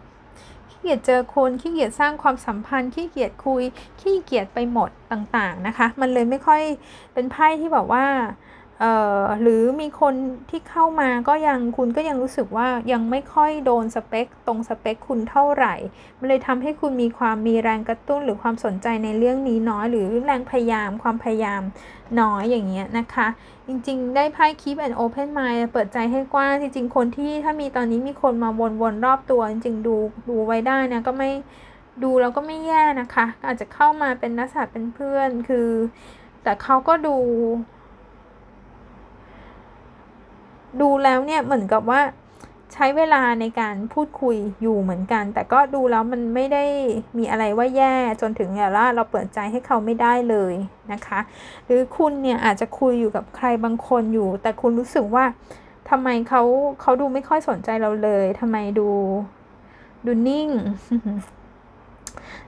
[0.84, 3.63] เกียจเจอคนขี้เกียจสร้างความสัมพันธ์ขี้เกียจคุย
[4.01, 6.61] ขี้เกียจไปหมดต่างๆนะคะ มันเลยไม่ค่อย
[7.13, 8.05] เป็นไพ่ที่แบบว่า
[9.41, 10.15] หรือมีคน
[10.49, 15.75] ที่เข้ามาก็ยังคุณก็ยังรู้สึกว่ายังไม่ค่อยโดนสเปค ตรงสเปคคุณเท่าไหร่
[16.19, 21.61] มันเลยทำให้คุณมีความมีแรงกระตุ้นหรือความสนใจในเรื่องนี้น้อย หรือแรงพยายามความพยายาม
[22.21, 23.27] น้อยอย่างเงี้ยนะคะ
[23.67, 28.49] จริงๆ ได้ไพ่ keep and open mind เปิดใจให้กว้างจริง ๆ คนที่ถ้ามีตอนนี้มีคนมา
[28.81, 29.95] วนๆรอบตัว จริงๆดู
[30.29, 31.29] ดูไว้ได้นะก็ไม่
[32.03, 35.69] ดูแล้วก็ไม่แย่นะคะ อาจจะเข้ามาเป็นนักศึกษาเป็นเพื่อนคือ
[36.43, 37.15] แต่เขาก็ดู
[40.82, 42.01] ดูแล้วเนี่ยเหมือนกับว่า
[42.74, 46.65] ใช้เวลาในการพูดคุยอยู่เหมือนกัน แต่ก็ดูแล้วมันไม่ได้
[47.17, 50.53] มีอะไรว่าแย่จนถึงอย่างว่าเราเปิดใจให้เขาไม่ได้เลย
[50.91, 51.19] นะคะ
[51.65, 55.26] หรือคุณเนี่ยอาจจะคุยอยู่กับใครบางคนอยู่ แต่คุณรู้สึกว่า
[55.89, 56.41] ทำไมเขา
[56.82, 58.89] เขาดูไม่ค่อยสนใจเราเลยทำไมดู
[60.05, 60.49] ดูนิ่ง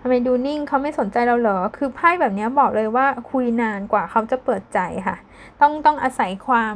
[0.02, 5.18] ทำไมดูนิ่งเขาไม่สนใจเราเหรอ คือไพ่แบบนี้บอกเลยว่าคุยนานกว่าเขาจะเปิดใจค่ะ
[5.62, 6.76] ต้องต้องอาศัยความ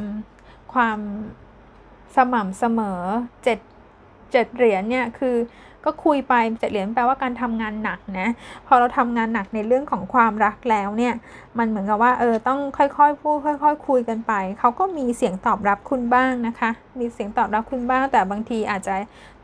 [0.73, 0.99] ความ
[2.15, 3.01] สม่ำเสมอ
[3.43, 3.59] เจ็ด
[4.31, 5.37] เจ็ดเหรียญเนี่ยคือ
[5.85, 8.27] ก็คุยไปเจ็ดเหรียญแปลว่าการทำงานหนักนะ
[8.67, 11.13] พอเราทำงานหนักในเรื่องของความรักแล้วเนี่ย
[11.57, 18.95] มันเหมือนกับว่าเออต้องค่อยๆพูดค่อยๆคุยกันไปเขาก็มีเสียงตอบรับคุณบ้างนะคะ มีเสียงตอบรับคุณบ้าง แต่บางทีอาจจะ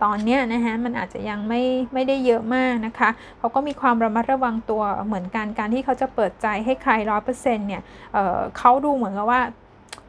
[0.04, 1.62] ตอนเนี้ยนะฮะมันอาจจะยังไม่
[1.94, 3.10] ไม่ได้เยอะมากนะคะ
[3.40, 7.82] เขาก็มีความระมัดระวังตัวเหมือนกันการที่เขาจะเปิดใจให้ใครร้อยเปอร์เซ็นต์เนี่ย
[8.14, 9.42] เเขาดูเหมือนกับว่า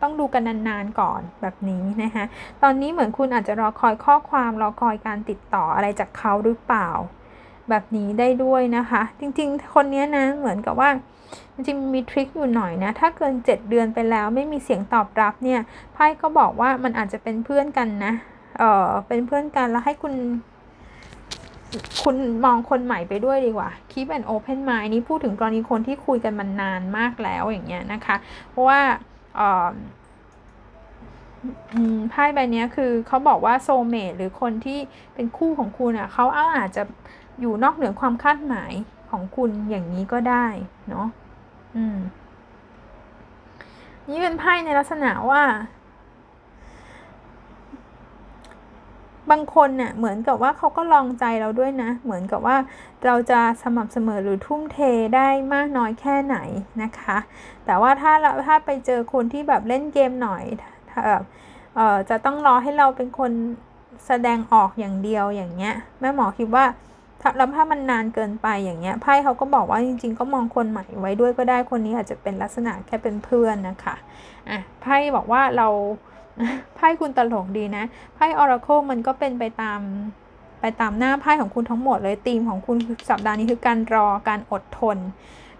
[0.02, 2.24] ต้องดูกันนานๆก่อนแบบนี้นะคะ
[2.62, 6.88] ตอนนี้เหมือนคุณอาจจะรอคอยข้อความรอคอยการติดต่ออะไรจากเขาหรือเปล่า
[7.70, 10.90] แบบนี้ได้ด้วยนะคะ จริงๆ คนนี้นะเหมือนกับว่า
[11.54, 15.60] จริงๆมีทริคอยู่หน่อยนะ ถ้าเกิน 7 เดือนไปแล้วไม่มีเสียงตอบรับเนี่ย
[15.92, 18.12] ไพ่ก็บอกว่ามันอาจจะเป็นเพื่อนกันนะ
[18.58, 20.14] เออเป็นเพื่อนกันแล้วให้คุณ
[22.02, 28.16] คุณมองคนใหม่ไปด้วยดีกว่า keep an open mind นี้พูดถึงกรณีคนที่คุยกันมานานมากแล้วอย่างเงี้ยนะคะ
[28.50, 28.80] เพราะว่า
[32.10, 34.78] ไพ่ใบนี้คือเขาบอกว่าโซเมตหรือคนที่
[35.14, 36.24] เป็นคู่ของคุณอะเขา
[36.56, 36.82] อาจจะ
[37.40, 38.72] อยู่นอกเหนือความคาดหมาย
[39.10, 40.46] ของคุณอย่างนี้ก็ได้
[40.88, 41.06] เนาะ
[41.76, 41.98] อืม
[44.08, 45.42] นี่เป็นไพ่ในลักษณะว่า
[49.30, 52.56] บางคนเนี่ยเหมือนกับว่าเขาก็ลองใจเราด้วยนะ เหมือนกับว่า
[53.04, 54.78] เราจะสม่ำเสมอหรือทุ่มเท
[55.16, 56.36] ได้มากน้อยแค่ไหน
[56.82, 57.18] นะคะ
[57.66, 60.44] แต่ว่าถ้าเราถ้าไปเจอคนที่แบบเล่นเกมหน่อย
[61.74, 63.32] เอ่อจะต้องรอให้เราเป็นคน
[64.06, 66.64] แสดงออกอย่างเดียวอย่างเงี้ยแม่หมอคิดว่า
[67.36, 73.94] แล้วถ้ามันนานเกินไปอย่างเงี้ยไพ่เขาก็บอกว่าจริง ๆ ก็มองคนใหม่ไว้ด้วยก็ได้คนนี้อาจจะเป็นลักษณะแค่เป็นเพื่อนนะคะ
[74.50, 75.68] อะไพ่บอกว่าเรา
[76.76, 77.84] ไพ่คุณตลกดีนะ
[78.14, 79.80] ไพ่ออราโคมันก็เป็นไปตาม
[80.60, 82.76] ไปตามหน้าไพ่ของคุณทั้งหมดเลยธีมของคุณ
[83.10, 84.98] สัปดาห์นี้คือการรอการอดทน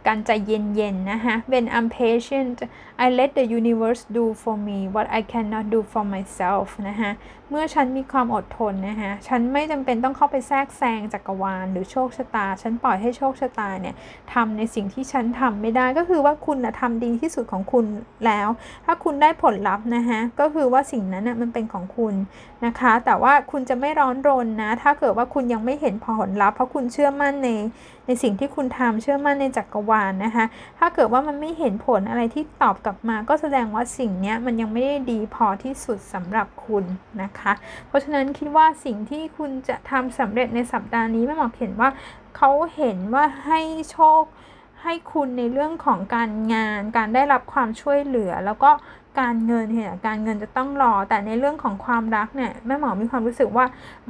[0.07, 2.57] การใจเย็นๆนะคะ When I'm patient
[3.05, 7.11] I let the universe do for me what I cannot do for myself นะคะ
[7.51, 13.95] เมื่อฉันมีความอดทนนะคะฉันไม่จำเป็นต้องเข้าไปแทรกแซงจักรวาล หรือโชคชะตา ฉันปล่อยให้โชคชะตาเนี่ย
[14.35, 17.85] ทำในสิ่งที่ฉันทำไม่ได้ก็คือว่าคุณนะทำดีที่สุดของคุณ
[18.27, 18.49] แล้ว
[18.85, 22.15] ถ้าคุณได้ผลลัพธ์นะคะก็คือว่าสิ่งนั้นนะมันเป็นของคุณ
[22.67, 27.49] นะคะ แต่ว่าคุณจะไม่ร้อนรนนะ ถ้าเกิดว่าคุณยังไม่เห็นผลลัพธ์เพราะคุณเชื่อมั่นใน
[28.07, 30.45] ในสิ่งที่คุณทำเชื่อมั่นในจักรวาลนะคะ
[30.79, 36.85] ถ้าเกิดว่ามันไม่เห็นผลอะไรที่ตอบกลับมาก็แสดงว่าสิ่งนี้มันยังไม่ได้ดีพอที่สุดสำหรับคุณ
[37.23, 37.53] นะคะ
[37.87, 41.91] เพราะฉะนั้นคิดว่าสิ่งที่คุณจะทำสำเร็จในสัปดาห์นี้แม่หมอเห็นว่า
[42.37, 43.61] เขาเห็นว่าให้
[43.91, 44.23] โชค
[44.83, 48.71] ให้คุณในเรื่องของการงาน การได้รับความช่วยเหลือ แล้วก็
[49.21, 53.67] การเงินเนี่ยการเงินจะต้องรอ แต่ในเรื่องของความรักเนี่ยแม่หมอมีความรู้สึกว่า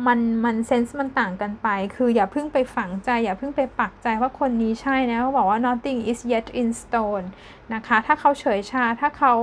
[0.06, 7.26] มันมันเซนส์มันต่างกันไป คืออย่าเพิ่งไปฝังใจ อย่าเพิ่งไปปักใจว่าคนนี้ใช่นะเขาบอกว่า nothing is yet in stone
[7.74, 9.34] นะคะถ้าเขาเฉยชาถ้าเขา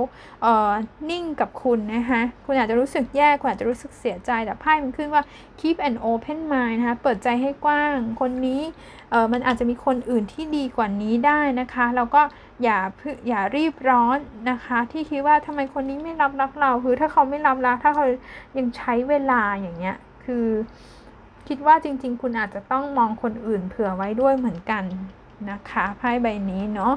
[0.42, 0.72] เอ่อ
[1.10, 5.22] นิ่งกับคุณนะคะคุณอาจจะรู้สึกแย่คุณอาจจะรู้สึกเสียใจแต่ไพ่มันขึ้นว่า
[5.60, 8.62] keep an open mind นะคะเปิดใจให้กว้างคนนี้
[9.10, 12.22] เออมันอาจจะมีคนอื่นที่ดีกว่านี้ได้นะคะแล้วก็
[12.62, 12.78] อย่า
[13.28, 14.18] อย่ารีบร้อน
[14.50, 18.06] นะคะ ที่คิดว่าทำไมคนนี้ไม่รับรักเราคือถ้าเขาไม่รับรักถ้าเขา
[18.58, 20.46] ยังใช้เวลาอย่างเงี้ยคือ
[21.48, 24.84] คิดว่าจริง ๆ คุณอาจจะต้องมองคนอื่นเผื่อไว้ด้วยเหมือนกัน
[25.50, 26.94] นะคะไพ่ใบนี้เนาะ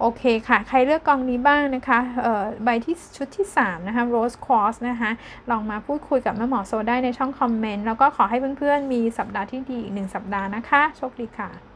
[0.00, 5.10] โอเคค่ะ ใครเลือกกองนี้บ้างนะคะเอ่อใบที่ชุดที่ 3 นะคะ Rose Quartz นะคะ
[5.50, 11.69] ลองมาพูดคุยกับแม่หมอโซได้ในช่องคอมเมนต์ แล้วก็ขอให้เพื่อนๆ มีสัปดาห์ที่ดีอีกหนึ่งสัปดาห์นะคะ โชคดีค่ะ